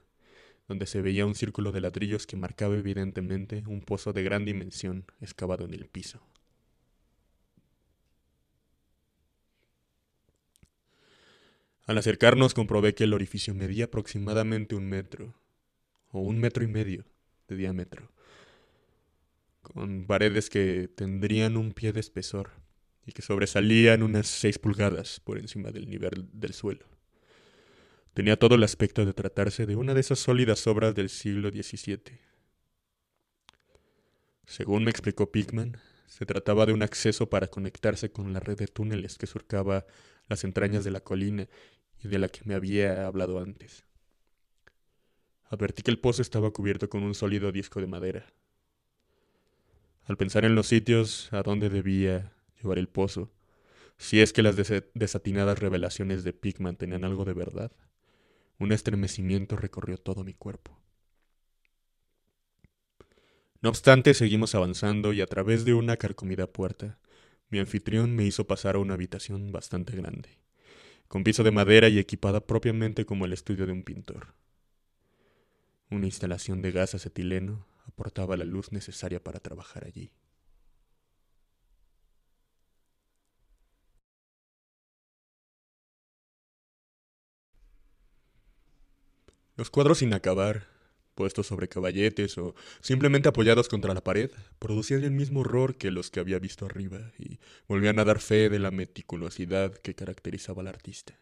donde 0.67 0.87
se 0.87 1.01
veía 1.01 1.25
un 1.25 1.35
círculo 1.35 1.71
de 1.71 1.79
ladrillos 1.79 2.27
que 2.27 2.35
marcaba 2.35 2.75
evidentemente 2.75 3.63
un 3.65 3.79
pozo 3.79 4.11
de 4.11 4.23
gran 4.23 4.43
dimensión 4.43 5.05
excavado 5.21 5.63
en 5.63 5.73
el 5.73 5.85
piso. 5.85 6.21
Al 11.85 11.97
acercarnos 11.97 12.53
comprobé 12.53 12.93
que 12.93 13.05
el 13.05 13.13
orificio 13.13 13.55
medía 13.55 13.85
aproximadamente 13.85 14.75
un 14.75 14.89
metro, 14.89 15.33
o 16.09 16.19
un 16.19 16.39
metro 16.39 16.63
y 16.63 16.67
medio, 16.67 17.05
de 17.51 17.57
diámetro, 17.57 18.09
con 19.61 20.05
paredes 20.07 20.49
que 20.49 20.87
tendrían 20.87 21.57
un 21.57 21.73
pie 21.73 21.91
de 21.91 21.99
espesor 21.99 22.51
y 23.05 23.11
que 23.11 23.21
sobresalían 23.21 24.03
unas 24.03 24.27
seis 24.27 24.57
pulgadas 24.57 25.19
por 25.19 25.37
encima 25.37 25.71
del 25.71 25.89
nivel 25.89 26.29
del 26.33 26.53
suelo. 26.53 26.85
Tenía 28.13 28.37
todo 28.37 28.55
el 28.55 28.63
aspecto 28.63 29.05
de 29.05 29.13
tratarse 29.13 29.65
de 29.65 29.75
una 29.75 29.93
de 29.93 30.01
esas 30.01 30.19
sólidas 30.19 30.65
obras 30.67 30.95
del 30.95 31.09
siglo 31.09 31.49
XVII. 31.49 32.19
Según 34.45 34.83
me 34.83 34.91
explicó 34.91 35.31
Pickman, 35.31 35.77
se 36.07 36.25
trataba 36.25 36.65
de 36.65 36.73
un 36.73 36.83
acceso 36.83 37.29
para 37.29 37.47
conectarse 37.47 38.11
con 38.11 38.33
la 38.33 38.39
red 38.39 38.57
de 38.57 38.67
túneles 38.67 39.17
que 39.17 39.27
surcaba 39.27 39.85
las 40.27 40.43
entrañas 40.43 40.83
de 40.83 40.91
la 40.91 41.01
colina 41.01 41.47
y 42.03 42.07
de 42.07 42.19
la 42.19 42.27
que 42.27 42.41
me 42.45 42.55
había 42.55 43.07
hablado 43.07 43.39
antes. 43.39 43.85
Advertí 45.51 45.83
que 45.83 45.91
el 45.91 45.99
pozo 45.99 46.21
estaba 46.21 46.51
cubierto 46.51 46.89
con 46.89 47.03
un 47.03 47.13
sólido 47.13 47.51
disco 47.51 47.81
de 47.81 47.87
madera. 47.87 48.25
Al 50.05 50.15
pensar 50.15 50.45
en 50.45 50.55
los 50.55 50.67
sitios 50.67 51.27
a 51.33 51.43
donde 51.43 51.69
debía 51.69 52.31
llevar 52.61 52.77
el 52.77 52.87
pozo, 52.87 53.33
si 53.97 54.21
es 54.21 54.31
que 54.31 54.43
las 54.43 54.55
desatinadas 54.55 55.59
revelaciones 55.59 56.23
de 56.23 56.31
Pigman 56.31 56.77
tenían 56.77 57.03
algo 57.03 57.25
de 57.25 57.33
verdad, 57.33 57.73
un 58.59 58.71
estremecimiento 58.71 59.57
recorrió 59.57 59.97
todo 59.97 60.23
mi 60.23 60.33
cuerpo. 60.33 60.79
No 63.61 63.67
obstante, 63.67 64.13
seguimos 64.13 64.55
avanzando 64.55 65.11
y 65.11 65.19
a 65.19 65.27
través 65.27 65.65
de 65.65 65.73
una 65.73 65.97
carcomida 65.97 66.47
puerta, 66.47 66.97
mi 67.49 67.59
anfitrión 67.59 68.15
me 68.15 68.23
hizo 68.23 68.47
pasar 68.47 68.75
a 68.75 68.79
una 68.79 68.93
habitación 68.93 69.51
bastante 69.51 69.97
grande, 69.97 70.29
con 71.09 71.25
piso 71.25 71.43
de 71.43 71.51
madera 71.51 71.89
y 71.89 71.99
equipada 71.99 72.39
propiamente 72.39 73.05
como 73.05 73.25
el 73.25 73.33
estudio 73.33 73.65
de 73.65 73.73
un 73.73 73.83
pintor. 73.83 74.33
Una 75.91 76.05
instalación 76.05 76.61
de 76.61 76.71
gas 76.71 76.95
acetileno 76.95 77.67
aportaba 77.85 78.37
la 78.37 78.45
luz 78.45 78.71
necesaria 78.71 79.21
para 79.21 79.41
trabajar 79.41 79.83
allí. 79.85 80.13
Los 89.57 89.69
cuadros 89.69 89.97
sin 89.97 90.13
acabar, 90.13 90.65
puestos 91.13 91.47
sobre 91.47 91.67
caballetes 91.67 92.37
o 92.37 92.55
simplemente 92.79 93.27
apoyados 93.27 93.67
contra 93.67 93.93
la 93.93 94.01
pared, 94.01 94.31
producían 94.59 95.03
el 95.03 95.11
mismo 95.11 95.41
horror 95.41 95.75
que 95.75 95.91
los 95.91 96.09
que 96.09 96.21
había 96.21 96.39
visto 96.39 96.65
arriba 96.65 97.11
y 97.19 97.39
volvían 97.67 97.99
a 97.99 98.05
dar 98.05 98.21
fe 98.21 98.49
de 98.49 98.59
la 98.59 98.71
meticulosidad 98.71 99.73
que 99.73 99.93
caracterizaba 99.93 100.61
al 100.61 100.69
artista. 100.69 101.19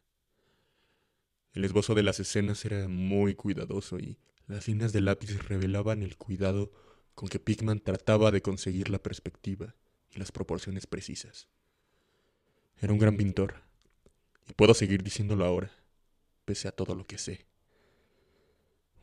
El 1.53 1.65
esbozo 1.65 1.95
de 1.95 2.03
las 2.03 2.19
escenas 2.19 2.63
era 2.65 2.87
muy 2.87 3.33
cuidadoso 3.33 3.97
y 3.97 4.19
las 4.49 4.67
líneas 4.67 4.91
del 4.91 5.05
lápiz 5.05 5.31
revelaban 5.47 6.01
el 6.01 6.17
cuidado 6.17 6.71
con 7.13 7.29
que 7.29 7.39
Pickman 7.39 7.79
trataba 7.79 8.31
de 8.31 8.41
conseguir 8.41 8.89
la 8.89 8.97
perspectiva 8.97 9.75
y 10.09 10.17
las 10.17 10.31
proporciones 10.31 10.87
precisas. 10.87 11.47
Era 12.81 12.91
un 12.91 12.97
gran 12.97 13.15
pintor, 13.15 13.61
y 14.47 14.53
puedo 14.53 14.73
seguir 14.73 15.03
diciéndolo 15.03 15.45
ahora, 15.45 15.71
pese 16.45 16.67
a 16.67 16.71
todo 16.71 16.95
lo 16.95 17.05
que 17.05 17.19
sé. 17.19 17.45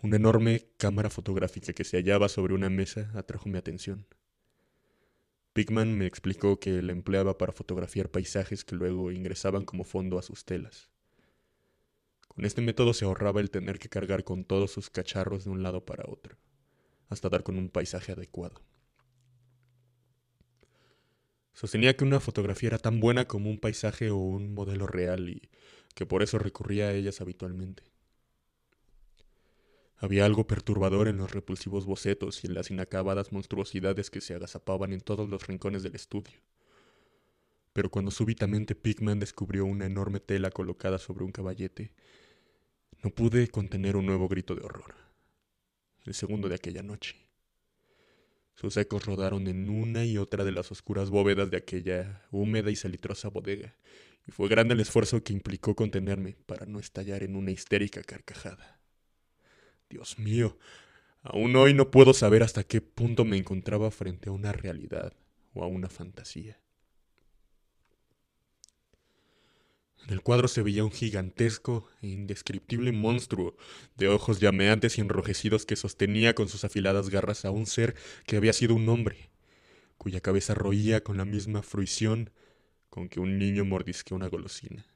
Una 0.03 0.17
enorme 0.17 0.67
cámara 0.79 1.11
fotográfica 1.11 1.73
que 1.73 1.85
se 1.85 1.97
hallaba 1.97 2.29
sobre 2.29 2.55
una 2.55 2.69
mesa 2.69 3.13
atrajo 3.15 3.49
mi 3.49 3.57
atención. 3.57 4.05
Pickman 5.53 5.97
me 5.97 6.07
explicó 6.07 6.59
que 6.59 6.83
la 6.83 6.91
empleaba 6.91 7.39
para 7.39 7.53
fotografiar 7.53 8.11
paisajes 8.11 8.65
que 8.65 8.75
luego 8.75 9.13
ingresaban 9.13 9.65
como 9.65 9.85
fondo 9.85 10.19
a 10.19 10.23
sus 10.23 10.45
telas. 10.45 10.91
Con 12.37 12.45
este 12.45 12.61
método 12.61 12.93
se 12.93 13.07
ahorraba 13.07 13.41
el 13.41 13.51
tener 13.51 13.79
que 13.79 13.89
cargar 13.89 14.23
con 14.23 14.45
todos 14.45 14.71
sus 14.71 14.91
cacharros 14.91 15.45
de 15.45 15.51
un 15.51 15.63
lado 15.63 15.87
para 15.87 16.05
otro, 16.07 16.37
hasta 17.09 17.31
dar 17.31 17.43
con 17.43 17.57
un 17.57 17.71
paisaje 17.71 18.13
adecuado. 18.13 18.61
Sostenía 21.55 21.97
que 21.97 22.05
una 22.05 22.21
fotografía 22.21 22.67
era 22.67 22.79
tan 22.79 23.01
buena 23.01 23.27
como 23.27 23.49
un 23.49 23.59
paisaje 23.59 24.11
o 24.11 24.19
un 24.19 24.53
modelo 24.53 24.87
real 24.87 25.31
y 25.31 25.49
que 25.95 26.05
por 26.05 26.23
eso 26.23 26.39
recurría 26.39 26.89
a 26.89 26.93
ellas 26.93 27.23
habitualmente. 27.23 27.85
Había 29.97 30.27
algo 30.27 30.47
perturbador 30.47 31.09
en 31.09 31.17
los 31.17 31.33
repulsivos 31.33 31.87
bocetos 31.87 32.45
y 32.45 32.49
en 32.49 32.55
las 32.55 32.71
inacabadas 32.71 33.33
monstruosidades 33.33 34.11
que 34.11 34.21
se 34.21 34.35
agazapaban 34.35 34.93
en 34.93 35.01
todos 35.01 35.27
los 35.31 35.47
rincones 35.47 35.83
del 35.83 35.95
estudio. 35.95 36.39
Pero 37.73 37.91
cuando 37.91 38.11
súbitamente 38.11 38.75
Pigman 38.75 39.21
descubrió 39.21 39.65
una 39.65 39.87
enorme 39.87 40.21
tela 40.21 40.51
colocada 40.51 40.99
sobre 40.99 41.25
un 41.25 41.33
caballete, 41.33 41.95
no 43.03 43.11
pude 43.11 43.49
contener 43.49 43.97
un 43.97 44.07
nuevo 44.07 44.29
grito 44.29 44.55
de 44.55 44.65
horror, 44.65 44.95
el 46.05 46.15
segundo 46.15 46.49
de 46.49 46.55
aquella 46.55 46.83
noche. 46.83 47.17
Sus 48.55 48.77
ecos 48.79 49.05
rodaron 49.05 49.49
en 49.49 49.69
una 49.69 50.05
y 50.05 50.17
otra 50.17 50.43
de 50.45 50.53
las 50.53 50.73
oscuras 50.73 51.11
bóvedas 51.11 51.51
de 51.51 51.59
aquella 51.59 52.23
húmeda 52.31 52.71
y 52.71 52.77
salitrosa 52.77 53.29
bodega, 53.29 53.77
y 54.27 54.33
fue 54.33 54.49
grande 54.49 54.75
el 54.75 54.81
esfuerzo 54.81 55.23
que 55.23 55.33
implicó 55.33 55.77
contenerme 55.77 56.37
para 56.47 56.67
no 56.67 56.79
estallar 56.81 57.23
en 57.23 57.37
una 57.37 57.51
histérica 57.51 58.03
carcajada. 58.03 58.81
Dios 59.89 60.19
mío, 60.19 60.59
aún 61.23 61.55
hoy 61.55 61.75
no 61.75 61.91
puedo 61.91 62.13
saber 62.15 62.43
hasta 62.43 62.65
qué 62.65 62.81
punto 62.81 63.25
me 63.25 63.37
encontraba 63.37 63.91
frente 63.91 64.31
a 64.31 64.33
una 64.33 64.53
realidad 64.53 65.13
o 65.55 65.63
a 65.63 65.67
una 65.67 65.89
fantasía. 65.89 66.59
En 70.07 70.13
el 70.13 70.23
cuadro 70.23 70.47
se 70.47 70.63
veía 70.63 70.85
un 70.85 70.93
gigantesco 70.93 71.89
e 72.01 72.07
indescriptible 72.07 72.93
monstruo 72.93 73.57
de 73.97 74.07
ojos 74.07 74.39
llameantes 74.39 74.99
y 74.99 75.01
enrojecidos 75.01 75.67
que 75.67 75.75
sostenía 75.75 76.33
con 76.37 76.49
sus 76.49 76.65
afiladas 76.65 77.11
garras 77.11 77.45
a 77.45 77.51
un 77.51 77.67
ser 77.67 77.97
que 78.25 78.37
había 78.37 78.53
sido 78.53 78.77
un 78.77 78.89
hombre, 78.89 79.31
cuya 79.99 80.21
cabeza 80.21 80.55
roía 80.55 81.03
con 81.03 81.17
la 81.17 81.25
misma 81.25 81.63
fruición 81.63 82.31
con 82.89 83.09
que 83.09 83.19
un 83.19 83.37
niño 83.37 83.65
mordisquea 83.65 84.17
una 84.17 84.29
golosina. 84.29 84.87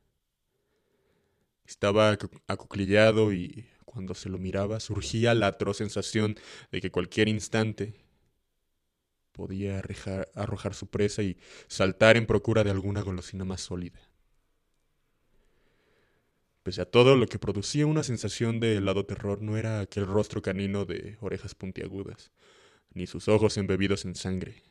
Estaba 1.65 2.17
acuclillado 2.47 3.33
y 3.33 3.67
cuando 3.85 4.15
se 4.15 4.29
lo 4.29 4.39
miraba 4.39 4.79
surgía 4.79 5.35
la 5.35 5.49
atroz 5.49 5.79
sensación 5.79 6.37
de 6.71 6.81
que 6.81 6.93
cualquier 6.93 7.27
instante 7.27 7.95
podía 9.33 9.83
arrojar 10.37 10.75
su 10.75 10.87
presa 10.87 11.25
y 11.25 11.37
saltar 11.67 12.17
en 12.17 12.27
procura 12.27 12.63
de 12.63 12.71
alguna 12.71 13.03
golosina 13.03 13.45
más 13.45 13.61
sólida. 13.61 14.10
Pese 16.63 16.83
a 16.83 16.85
todo, 16.85 17.17
lo 17.17 17.27
que 17.27 17.39
producía 17.39 17.87
una 17.87 18.03
sensación 18.03 18.61
de 18.61 18.77
helado 18.77 19.07
terror 19.07 19.41
no 19.41 19.57
era 19.57 19.81
aquel 19.81 20.07
rostro 20.07 20.43
canino 20.43 20.85
de 20.85 21.17
orejas 21.21 21.55
puntiagudas, 21.55 22.33
ni 22.93 23.07
sus 23.07 23.29
ojos 23.29 23.57
embebidos 23.57 24.05
en 24.05 24.15
sangre, 24.15 24.63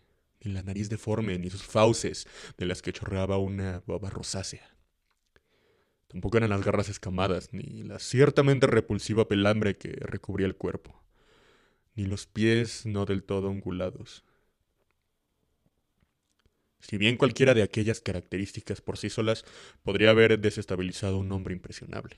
ni 0.42 0.52
la 0.52 0.62
nariz 0.62 0.90
deforme, 0.90 1.40
ni 1.40 1.50
sus 1.50 1.64
fauces 1.64 2.28
de 2.58 2.68
las 2.68 2.84
que 2.84 2.94
chorreaba 2.94 3.40
una 3.40 3.82
baba 3.88 4.12
rosácea. 4.12 4.76
Tampoco 6.08 6.38
eran 6.38 6.52
las 6.52 6.64
garras 6.64 6.90
escamadas, 6.90 7.54
ni 7.54 7.84
la 7.84 7.98
ciertamente 7.98 8.68
repulsiva 8.68 9.28
pelambre 9.28 9.78
que 9.78 9.94
recubría 10.00 10.46
el 10.46 10.56
cuerpo, 10.56 11.04
ni 11.96 12.06
los 12.06 12.28
pies 12.28 12.86
no 12.86 13.06
del 13.06 13.24
todo 13.24 13.50
ongulados, 13.50 14.24
si 16.80 16.98
bien 16.98 17.18
cualquiera 17.18 17.54
de 17.54 17.64
aquellas 17.64 18.02
características 18.02 18.82
por 18.82 18.98
sí 18.98 19.10
solas 19.10 19.46
podría 19.84 20.12
haber 20.12 20.40
desestabilizado 20.40 21.16
a 21.16 21.20
un 21.20 21.32
hombre 21.32 21.54
impresionable. 21.54 22.18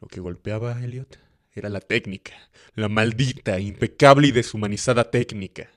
Lo 0.00 0.08
que 0.08 0.20
golpeaba 0.20 0.76
a 0.76 0.84
Elliot 0.84 1.18
era 1.52 1.68
la 1.68 1.80
técnica, 1.80 2.34
la 2.74 2.88
maldita, 2.88 3.60
impecable 3.60 4.28
y 4.28 4.32
deshumanizada 4.32 5.10
técnica. 5.10 5.70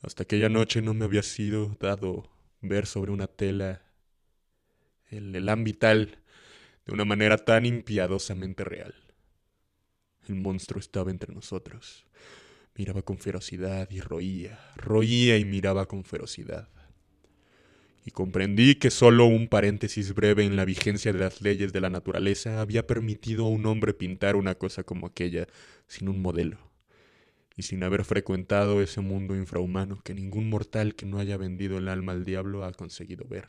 Hasta 0.00 0.22
aquella 0.22 0.48
noche 0.48 0.80
no 0.80 0.94
me 0.94 1.04
había 1.04 1.22
sido 1.22 1.76
dado 1.80 2.30
ver 2.60 2.86
sobre 2.86 3.10
una 3.10 3.26
tela 3.26 3.82
el 5.10 5.34
elán 5.34 5.64
vital 5.64 6.18
de 6.86 6.92
una 6.92 7.04
manera 7.04 7.36
tan 7.38 7.66
impiadosamente 7.66 8.64
real. 8.64 8.94
El 10.28 10.36
monstruo 10.36 10.78
estaba 10.78 11.10
entre 11.10 11.34
nosotros, 11.34 12.04
Miraba 12.78 13.02
con 13.02 13.18
ferocidad 13.18 13.90
y 13.90 14.00
roía, 14.00 14.56
roía 14.76 15.36
y 15.36 15.44
miraba 15.44 15.86
con 15.86 16.04
ferocidad. 16.04 16.68
Y 18.04 18.12
comprendí 18.12 18.76
que 18.76 18.90
sólo 18.90 19.26
un 19.26 19.48
paréntesis 19.48 20.14
breve 20.14 20.44
en 20.44 20.54
la 20.54 20.64
vigencia 20.64 21.12
de 21.12 21.18
las 21.18 21.42
leyes 21.42 21.72
de 21.72 21.80
la 21.80 21.90
naturaleza 21.90 22.60
había 22.60 22.86
permitido 22.86 23.46
a 23.46 23.48
un 23.48 23.66
hombre 23.66 23.94
pintar 23.94 24.36
una 24.36 24.54
cosa 24.54 24.84
como 24.84 25.08
aquella 25.08 25.48
sin 25.88 26.08
un 26.08 26.22
modelo, 26.22 26.70
y 27.56 27.64
sin 27.64 27.82
haber 27.82 28.04
frecuentado 28.04 28.80
ese 28.80 29.00
mundo 29.00 29.34
infrahumano 29.34 30.00
que 30.04 30.14
ningún 30.14 30.48
mortal 30.48 30.94
que 30.94 31.04
no 31.04 31.18
haya 31.18 31.36
vendido 31.36 31.78
el 31.78 31.88
alma 31.88 32.12
al 32.12 32.24
diablo 32.24 32.64
ha 32.64 32.72
conseguido 32.72 33.26
ver. 33.26 33.48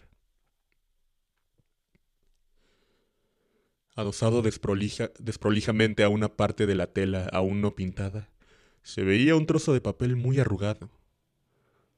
Adosado 3.96 4.42
desprolijamente 4.42 6.04
a 6.04 6.10
una 6.10 6.30
parte 6.30 6.66
de 6.66 6.74
la 6.74 6.88
tela 6.88 7.30
aún 7.32 7.62
no 7.62 7.76
pintada, 7.76 8.28
se 8.90 9.04
veía 9.04 9.36
un 9.36 9.46
trozo 9.46 9.72
de 9.72 9.82
papel 9.82 10.16
muy 10.16 10.40
arrugado. 10.40 10.90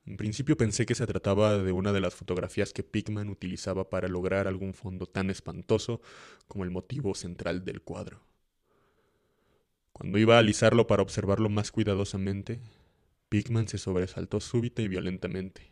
En 0.06 0.18
principio 0.18 0.58
pensé 0.58 0.86
que 0.86 0.94
se 0.94 1.08
trataba 1.08 1.58
de 1.58 1.72
una 1.72 1.94
de 1.94 2.02
las 2.02 2.14
fotografías 2.14 2.74
que 2.74 2.84
Pickman 2.84 3.30
utilizaba 3.30 3.90
para 3.90 4.10
lograr 4.10 4.46
algún 4.46 4.74
fondo 4.74 5.06
tan 5.06 5.30
espantoso 5.30 6.02
como 6.50 6.66
el 6.66 6.70
motivo 6.70 7.16
central 7.16 7.64
del 7.64 7.82
cuadro. 7.82 8.20
Cuando 9.94 10.18
iba 10.18 10.36
a 10.36 10.40
alisarlo 10.40 10.86
para 10.86 11.02
observarlo 11.02 11.48
más 11.48 11.72
cuidadosamente, 11.72 12.60
Pickman 13.30 13.70
se 13.70 13.78
sobresaltó 13.78 14.42
súbita 14.42 14.82
y 14.82 14.90
violentamente. 14.90 15.72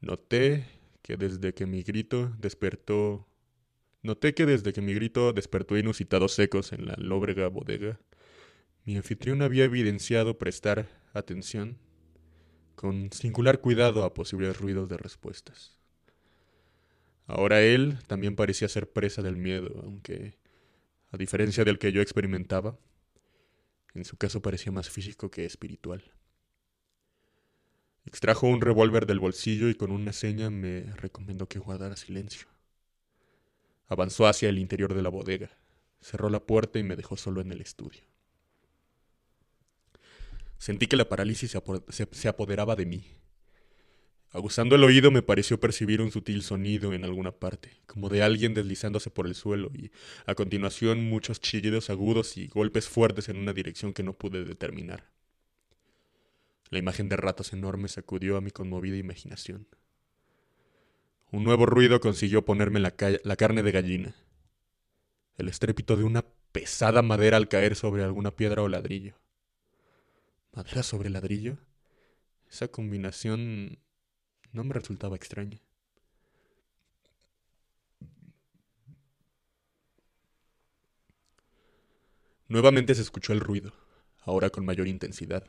Noté 0.00 0.66
que 1.02 1.16
desde 1.16 1.54
que 1.54 1.66
mi 1.66 1.84
grito 1.84 2.32
despertó 2.40 3.28
Noté 4.02 4.34
que 4.34 4.44
desde 4.46 4.72
que 4.72 4.82
mi 4.82 4.92
grito 4.92 5.32
despertó 5.32 5.78
inusitados 5.78 6.38
ecos 6.38 6.72
en 6.72 6.86
la 6.86 6.94
lóbrega 6.98 7.48
bodega, 7.48 7.98
mi 8.84 8.96
anfitrión 8.96 9.40
había 9.40 9.64
evidenciado 9.64 10.36
prestar 10.36 10.88
atención 11.14 11.78
con 12.74 13.10
singular 13.12 13.60
cuidado 13.60 14.04
a 14.04 14.12
posibles 14.12 14.58
ruidos 14.58 14.88
de 14.88 14.98
respuestas. 14.98 15.78
Ahora 17.26 17.62
él 17.62 17.98
también 18.06 18.36
parecía 18.36 18.68
ser 18.68 18.92
presa 18.92 19.22
del 19.22 19.36
miedo, 19.36 19.80
aunque, 19.82 20.38
a 21.10 21.16
diferencia 21.16 21.64
del 21.64 21.78
que 21.78 21.92
yo 21.92 22.02
experimentaba, 22.02 22.78
en 23.94 24.04
su 24.04 24.18
caso 24.18 24.42
parecía 24.42 24.72
más 24.72 24.90
físico 24.90 25.30
que 25.30 25.46
espiritual. 25.46 26.04
Extrajo 28.04 28.46
un 28.46 28.60
revólver 28.60 29.06
del 29.06 29.20
bolsillo 29.20 29.70
y 29.70 29.74
con 29.74 29.90
una 29.90 30.12
seña 30.12 30.50
me 30.50 30.82
recomendó 30.96 31.48
que 31.48 31.58
guardara 31.58 31.96
silencio. 31.96 32.48
Avanzó 33.86 34.26
hacia 34.26 34.50
el 34.50 34.58
interior 34.58 34.92
de 34.92 35.02
la 35.02 35.08
bodega, 35.08 35.56
cerró 36.02 36.28
la 36.28 36.40
puerta 36.40 36.78
y 36.78 36.82
me 36.82 36.96
dejó 36.96 37.16
solo 37.16 37.40
en 37.40 37.50
el 37.50 37.62
estudio. 37.62 38.13
Sentí 40.58 40.86
que 40.86 40.96
la 40.96 41.08
parálisis 41.08 41.56
se, 41.88 42.28
apoderaba 42.28 42.76
de 42.76 42.86
mí. 42.86 43.04
Aguzando 44.30 44.74
el 44.74 44.82
oído 44.82 45.10
me 45.10 45.22
pareció 45.22 45.60
percibir 45.60 46.00
un 46.00 46.10
sutil 46.10 46.42
sonido 46.42 46.92
en 46.92 47.04
alguna 47.04 47.32
parte, 47.32 47.70
como 47.86 48.08
de 48.08 48.22
alguien 48.22 48.54
deslizándose 48.54 49.10
por 49.10 49.26
el 49.26 49.34
suelo, 49.34 49.70
y 49.74 49.92
a 50.26 50.34
continuación 50.34 51.04
muchos 51.08 51.40
chillidos 51.40 51.90
agudos 51.90 52.36
y 52.36 52.48
golpes 52.48 52.88
fuertes 52.88 53.28
en 53.28 53.36
una 53.36 53.52
dirección 53.52 53.92
que 53.92 54.02
no 54.02 54.14
pude 54.14 54.44
determinar. 54.44 55.10
La 56.70 56.78
imagen 56.78 57.08
de 57.08 57.16
ratos 57.16 57.52
enormes 57.52 57.92
sacudió 57.92 58.36
a 58.36 58.40
mi 58.40 58.50
conmovida 58.50 58.96
imaginación. 58.96 59.68
Un 61.30 61.44
nuevo 61.44 61.66
ruido 61.66 62.00
consiguió 62.00 62.44
ponerme 62.44 62.80
la 62.80 63.36
carne 63.36 63.62
de 63.62 63.70
gallina. 63.70 64.16
El 65.36 65.48
estrépito 65.48 65.96
de 65.96 66.04
una 66.04 66.24
pesada 66.50 67.02
madera 67.02 67.36
al 67.36 67.48
caer 67.48 67.76
sobre 67.76 68.02
alguna 68.02 68.32
piedra 68.32 68.62
o 68.62 68.68
ladrillo 68.68 69.14
madera 70.54 70.82
sobre 70.82 71.10
ladrillo, 71.10 71.58
esa 72.48 72.68
combinación 72.68 73.78
no 74.52 74.62
me 74.62 74.74
resultaba 74.74 75.16
extraña. 75.16 75.60
Nuevamente 82.46 82.94
se 82.94 83.02
escuchó 83.02 83.32
el 83.32 83.40
ruido, 83.40 83.72
ahora 84.20 84.50
con 84.50 84.64
mayor 84.64 84.86
intensidad, 84.86 85.44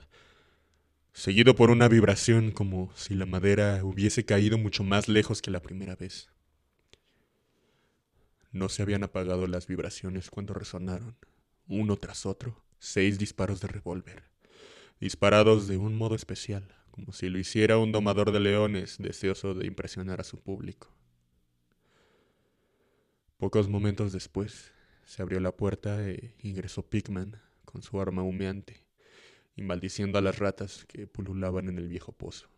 seguido 1.13 1.55
por 1.55 1.69
una 1.69 1.87
vibración 1.87 2.51
como 2.51 2.91
si 2.95 3.13
la 3.13 3.27
madera 3.27 3.83
hubiese 3.83 4.25
caído 4.25 4.57
mucho 4.57 4.83
más 4.83 5.07
lejos 5.07 5.41
que 5.41 5.51
la 5.51 5.61
primera 5.61 5.95
vez. 5.95 6.29
No 8.51 8.69
se 8.69 8.81
habían 8.81 9.03
apagado 9.03 9.45
las 9.45 9.67
vibraciones 9.67 10.31
cuando 10.31 10.53
resonaron, 10.53 11.15
uno 11.67 11.97
tras 11.97 12.25
otro, 12.25 12.63
seis 12.79 13.19
disparos 13.19 13.59
de 13.59 13.67
revólver 13.67 14.34
disparados 14.99 15.67
de 15.67 15.77
un 15.77 15.95
modo 15.95 16.15
especial, 16.15 16.75
como 16.91 17.11
si 17.11 17.29
lo 17.29 17.37
hiciera 17.39 17.77
un 17.77 17.91
domador 17.91 18.31
de 18.31 18.39
leones 18.39 18.97
deseoso 18.97 19.53
de 19.53 19.67
impresionar 19.67 20.21
a 20.21 20.23
su 20.23 20.39
público. 20.39 20.93
Pocos 23.37 23.67
momentos 23.67 24.13
después, 24.13 24.71
se 25.05 25.21
abrió 25.21 25.39
la 25.39 25.51
puerta 25.51 26.07
e 26.07 26.35
ingresó 26.39 26.89
Pigman 26.89 27.41
con 27.65 27.81
su 27.81 27.99
arma 27.99 28.23
humeante 28.23 28.85
y 29.55 29.63
a 29.69 30.21
las 30.21 30.39
ratas 30.39 30.85
que 30.85 31.07
pululaban 31.07 31.69
en 31.69 31.77
el 31.77 31.87
viejo 31.87 32.11
pozo. 32.11 32.49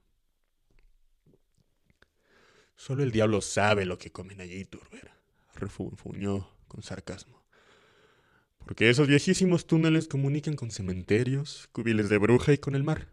Solo 2.75 3.03
el 3.03 3.11
diablo 3.11 3.41
sabe 3.41 3.85
lo 3.85 3.97
que 3.97 4.11
comen 4.11 4.39
allí, 4.39 4.63
Turber, 4.65 5.11
refunfuñó 5.55 6.49
con 6.67 6.83
sarcasmo. 6.83 7.43
Porque 8.67 8.89
esos 8.89 9.07
viejísimos 9.07 9.65
túneles 9.65 10.09
comunican 10.09 10.57
con 10.57 10.71
cementerios, 10.71 11.69
cubiles 11.71 12.09
de 12.09 12.17
bruja 12.17 12.51
y 12.51 12.57
con 12.57 12.75
el 12.75 12.83
mar. 12.83 13.07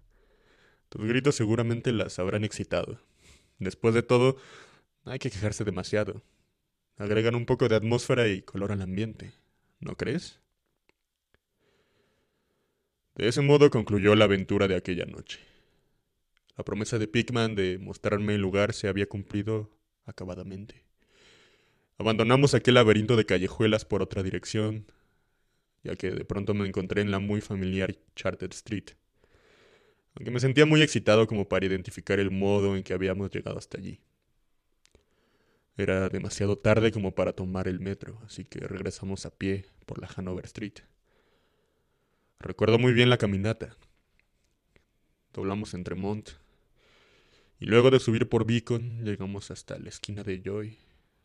Tus 0.89 1.07
gritos 1.07 1.37
seguramente 1.37 1.93
las 1.93 2.19
habrán 2.19 2.43
excitado. 2.43 2.99
Después 3.61 3.95
de 3.95 4.03
todo, 4.03 4.37
hay 5.05 5.21
que 5.21 5.31
quejarse 5.31 5.63
demasiado. 5.63 6.25
Agregan 6.97 7.37
un 7.37 7.47
poco 7.47 7.69
de 7.69 7.77
atmósfera 7.77 8.27
y 8.27 8.43
color 8.43 8.73
al 8.73 8.83
ambiente, 8.83 9.33
¿no 9.79 9.97
crees? 9.97 10.41
De 13.15 13.29
ese 13.29 13.41
modo 13.41 13.71
concluyó 13.71 14.17
la 14.17 14.25
aventura 14.25 14.67
de 14.67 14.75
aquella 14.75 15.05
noche. 15.05 15.39
La 16.57 16.65
promesa 16.65 16.99
de 16.99 17.07
Pigman 17.07 17.55
de 17.55 17.79
mostrarme 17.79 18.35
el 18.35 18.41
lugar 18.41 18.73
se 18.73 18.89
había 18.89 19.07
cumplido 19.07 19.71
acabadamente. 20.05 20.85
Abandonamos 21.97 22.55
aquel 22.55 22.75
laberinto 22.75 23.15
de 23.15 23.25
callejuelas 23.25 23.85
por 23.85 24.03
otra 24.03 24.25
dirección, 24.25 24.87
ya 25.85 25.95
que 25.95 26.11
de 26.11 26.25
pronto 26.25 26.55
me 26.55 26.67
encontré 26.67 27.03
en 27.03 27.11
la 27.11 27.19
muy 27.21 27.41
familiar 27.41 27.95
Charter 28.17 28.51
Street, 28.53 28.91
aunque 30.15 30.31
me 30.31 30.41
sentía 30.41 30.67
muy 30.67 30.83
excitado 30.83 31.27
como 31.27 31.49
para 31.49 31.67
identificar 31.67 32.19
el 32.19 32.31
modo 32.31 32.77
en 32.77 32.83
que 32.83 32.95
habíamos 32.95 33.31
llegado 33.31 33.59
hasta 33.59 33.79
allí. 33.79 34.01
Era 35.77 36.09
demasiado 36.09 36.57
tarde 36.57 36.93
como 36.93 37.15
para 37.15 37.33
tomar 37.33 37.69
el 37.69 37.81
metro, 37.81 38.21
así 38.25 38.45
que 38.45 38.61
regresamos 38.61 39.27
a 39.27 39.31
pie 39.31 39.67
por 39.87 40.01
la 40.01 40.09
Hanover 40.17 40.45
Street. 40.47 40.75
Recuerdo 42.39 42.79
muy 42.79 42.93
bien 42.93 43.11
la 43.11 43.19
caminata. 43.19 43.77
Doblamos 45.33 45.75
entre 45.75 45.97
Mont 45.97 46.31
y 47.59 47.67
luego 47.67 47.91
de 47.91 47.99
subir 47.99 48.29
por 48.29 48.47
Beacon 48.47 49.05
llegamos 49.05 49.51
hasta 49.51 49.79
la 49.79 49.89
esquina 49.89 50.23
de 50.23 50.43
Joy, 50.45 50.79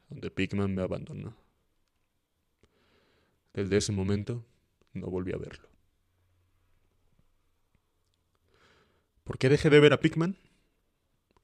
donde 0.10 0.32
Pigman 0.32 0.74
me 0.74 0.82
abandonó. 0.82 1.36
Desde 3.60 3.76
ese 3.76 3.92
momento 3.92 4.46
no 4.94 5.08
volví 5.08 5.34
a 5.34 5.38
verlo. 5.38 5.68
¿Por 9.26 9.38
qué 9.38 9.50
dejé 9.50 9.70
de 9.70 9.82
ver 9.82 9.92
a 9.92 10.00
Pigman? 10.00 10.38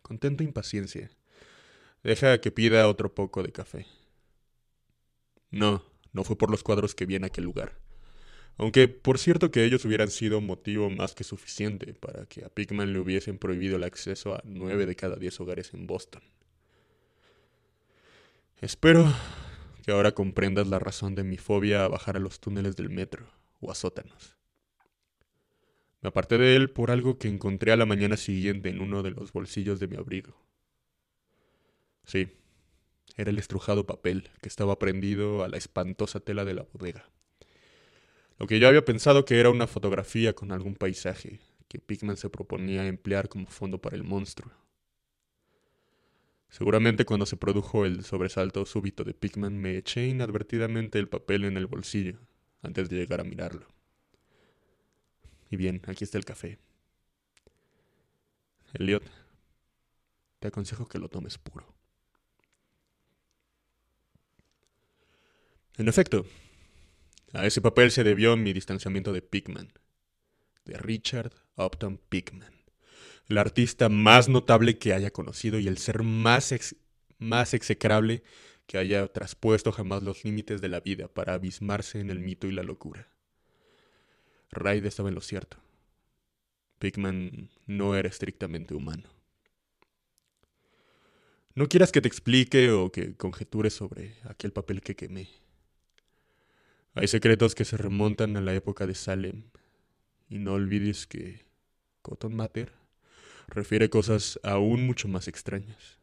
Con 0.01 0.18
tanta 0.18 0.45
impaciencia. 0.45 1.11
Deja 2.03 2.39
que 2.39 2.51
pida 2.51 2.88
otro 2.88 3.13
poco 3.13 3.43
de 3.43 3.51
café. 3.51 3.86
No, 5.51 5.84
no 6.13 6.24
fue 6.24 6.38
por 6.38 6.49
los 6.49 6.63
cuadros 6.63 6.95
que 6.95 7.05
vi 7.05 7.16
en 7.16 7.26
aquel 7.26 7.43
lugar. 7.43 7.78
Aunque 8.55 8.88
por 8.88 9.20
cierto 9.20 9.51
que 9.51 9.66
ellos 9.66 9.84
hubieran 9.84 10.09
sido 10.09 10.39
motivo 10.39 10.89
más 10.89 11.16
que 11.16 11.26
suficiente 11.26 11.95
para 11.95 12.28
que 12.28 12.45
a 12.45 12.49
Pigman 12.49 12.93
le 12.93 12.99
hubiesen 12.99 13.38
prohibido 13.38 13.76
el 13.76 13.84
acceso 13.84 14.36
a 14.36 14.41
nueve 14.45 14.86
de 14.86 14.95
cada 14.95 15.18
diez 15.18 15.38
hogares 15.41 15.74
en 15.74 15.86
Boston. 15.86 16.24
Espero 18.61 19.13
que 19.86 19.91
ahora 19.91 20.13
comprendas 20.13 20.65
la 20.65 20.79
razón 20.79 21.13
de 21.13 21.23
mi 21.23 21.38
fobia 21.38 21.86
a 21.86 21.88
bajar 21.88 22.17
a 22.17 22.19
los 22.19 22.39
túneles 22.39 22.75
del 22.75 22.89
metro 22.89 23.27
o 23.59 23.69
a 23.69 23.75
sótanos. 23.75 24.36
Me 26.01 26.09
aparté 26.09 26.39
de 26.39 26.55
él 26.55 26.71
por 26.71 26.89
algo 26.89 27.19
que 27.19 27.27
encontré 27.27 27.71
a 27.71 27.75
la 27.75 27.86
mañana 27.86 28.17
siguiente 28.17 28.69
en 28.69 28.81
uno 28.81 29.03
de 29.03 29.11
los 29.11 29.31
bolsillos 29.31 29.79
de 29.79 29.88
mi 29.88 29.97
abrigo. 29.97 30.41
Sí, 32.03 32.29
era 33.15 33.29
el 33.29 33.38
estrujado 33.38 33.86
papel 33.86 34.31
que 34.41 34.49
estaba 34.49 34.79
prendido 34.79 35.43
a 35.43 35.49
la 35.49 35.57
espantosa 35.57 36.19
tela 36.19 36.45
de 36.45 36.55
la 36.55 36.65
bodega. 36.73 37.07
Lo 38.39 38.47
que 38.47 38.57
yo 38.57 38.67
había 38.67 38.86
pensado 38.86 39.23
que 39.23 39.39
era 39.39 39.51
una 39.51 39.67
fotografía 39.67 40.33
con 40.33 40.51
algún 40.51 40.73
paisaje 40.73 41.41
que 41.67 41.77
Pigman 41.77 42.17
se 42.17 42.31
proponía 42.31 42.88
emplear 42.88 43.29
como 43.29 43.45
fondo 43.45 43.79
para 43.79 43.95
el 43.95 44.03
monstruo. 44.03 44.51
Seguramente 46.58 47.03
cuando 47.03 47.26
se 47.26 47.36
produjo 47.36 47.86
el 47.86 48.06
sobresalto 48.06 48.66
súbito 48.66 49.03
de 49.03 49.14
Pigman 49.14 49.58
me 49.58 49.76
eché 49.76 50.08
inadvertidamente 50.08 50.99
el 50.99 51.10
papel 51.10 51.43
en 51.43 51.58
el 51.58 51.68
bolsillo 51.68 52.18
antes 52.62 52.88
de 52.88 52.95
llegar 52.95 53.20
a 53.20 53.26
mirarlo. 53.26 53.68
Y 55.51 55.58
bien, 55.58 55.82
aquí 55.86 56.06
está 56.06 56.18
el 56.18 56.24
café. 56.24 56.58
Elliot, 58.72 59.03
te 60.39 60.47
aconsejo 60.47 60.88
que 60.88 60.97
lo 60.97 61.10
tomes 61.10 61.38
puro. 61.38 61.76
En 65.76 65.89
efecto, 65.89 66.26
a 67.34 67.45
ese 67.45 67.60
papel 67.60 67.91
se 67.91 68.06
debió 68.06 68.38
mi 68.38 68.53
distanciamiento 68.53 69.12
de 69.12 69.22
Pigman, 69.22 69.74
de 70.64 70.78
Richard 70.78 71.34
Upton 71.58 71.99
Pigman 72.08 72.55
el 73.28 73.38
artista 73.38 73.89
más 73.89 74.30
notable 74.30 74.78
que 74.78 74.93
haya 74.93 75.11
conocido 75.11 75.59
y 75.59 75.67
el 75.67 75.78
ser 75.78 76.03
más, 76.03 76.53
más 77.17 77.53
execrable 77.53 78.23
que 78.67 78.78
haya 78.78 79.07
traspuesto 79.07 79.71
jamás 79.71 80.03
los 80.03 80.23
límites 80.23 80.61
de 80.61 80.69
la 80.69 80.80
vida 80.80 81.07
para 81.07 81.34
abismarse 81.34 81.99
en 81.99 82.09
el 82.09 82.19
mito 82.19 82.47
y 82.47 82.51
la 82.51 82.63
locura. 82.63 83.07
Raid 84.51 84.86
estaba 84.86 85.09
en 85.09 85.15
lo 85.15 85.21
cierto. 85.21 85.57
Pigman 86.80 87.49
no 87.65 87.95
era 87.95 88.09
estrictamente 88.09 88.73
humano. 88.73 89.09
No 91.53 91.67
quieras 91.67 91.91
que 91.91 92.01
te 92.01 92.07
explique 92.07 92.71
o 92.71 92.91
que 92.91 93.15
conjetures 93.15 93.73
sobre 93.73 94.15
aquel 94.23 94.51
papel 94.51 94.82
que 94.82 94.95
quemé. 94.95 95.30
Hay 96.93 97.07
secretos 97.07 97.55
que 97.55 97.65
se 97.65 97.78
remontan 97.78 98.36
a 98.38 98.41
la 98.41 98.53
época 98.53 98.86
de 98.88 98.95
Salem, 98.95 99.43
y 100.28 100.39
no 100.39 100.53
olvides 100.53 101.07
que 101.07 101.45
Cotton 102.01 102.36
Mather 102.36 102.73
refiere 103.48 103.89
cosas 103.89 104.39
aún 104.43 104.86
mucho 104.86 105.08
más 105.08 105.28
extrañas. 105.28 106.00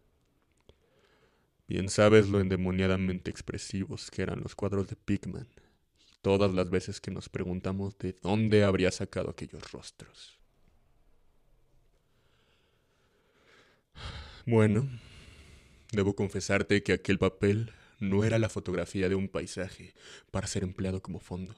Bien 1.68 1.88
sabes 1.88 2.28
lo 2.28 2.40
endemoniadamente 2.40 3.30
expresivos 3.30 4.10
que 4.10 4.22
eran 4.22 4.40
los 4.40 4.54
cuadros 4.54 4.88
de 4.88 4.96
Pigman, 4.96 5.48
todas 6.20 6.52
las 6.52 6.70
veces 6.70 7.00
que 7.00 7.10
nos 7.10 7.28
preguntamos 7.28 7.96
de 7.98 8.14
dónde 8.22 8.64
habría 8.64 8.90
sacado 8.90 9.30
aquellos 9.30 9.72
rostros. 9.72 10.38
Bueno, 14.44 14.88
debo 15.92 16.14
confesarte 16.14 16.82
que 16.82 16.92
aquel 16.92 17.18
papel 17.18 17.72
no 18.00 18.24
era 18.24 18.38
la 18.38 18.48
fotografía 18.48 19.08
de 19.08 19.14
un 19.14 19.28
paisaje 19.28 19.94
para 20.30 20.48
ser 20.48 20.64
empleado 20.64 21.00
como 21.00 21.20
fondo. 21.20 21.54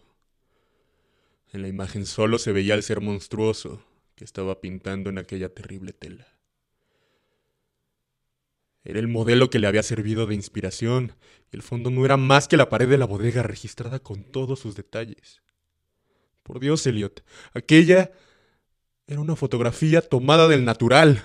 En 1.52 1.62
la 1.62 1.68
imagen 1.68 2.04
solo 2.04 2.38
se 2.38 2.52
veía 2.52 2.74
el 2.74 2.82
ser 2.82 3.00
monstruoso, 3.00 3.82
que 4.14 4.24
estaba 4.24 4.60
pintando 4.60 5.10
en 5.10 5.18
aquella 5.18 5.48
terrible 5.48 5.92
tela. 5.92 6.26
Era 8.84 9.00
el 9.00 9.08
modelo 9.08 9.48
que 9.48 9.58
le 9.58 9.66
había 9.66 9.82
servido 9.82 10.26
de 10.26 10.34
inspiración, 10.34 11.16
y 11.50 11.56
el 11.56 11.62
fondo 11.62 11.90
no 11.90 12.04
era 12.04 12.16
más 12.16 12.48
que 12.48 12.58
la 12.58 12.68
pared 12.68 12.88
de 12.88 12.98
la 12.98 13.06
bodega 13.06 13.42
registrada 13.42 13.98
con 13.98 14.24
todos 14.24 14.60
sus 14.60 14.76
detalles. 14.76 15.42
Por 16.42 16.60
Dios, 16.60 16.86
Elliot, 16.86 17.24
aquella 17.54 18.12
era 19.06 19.20
una 19.20 19.36
fotografía 19.36 20.02
tomada 20.02 20.48
del 20.48 20.64
natural. 20.64 21.22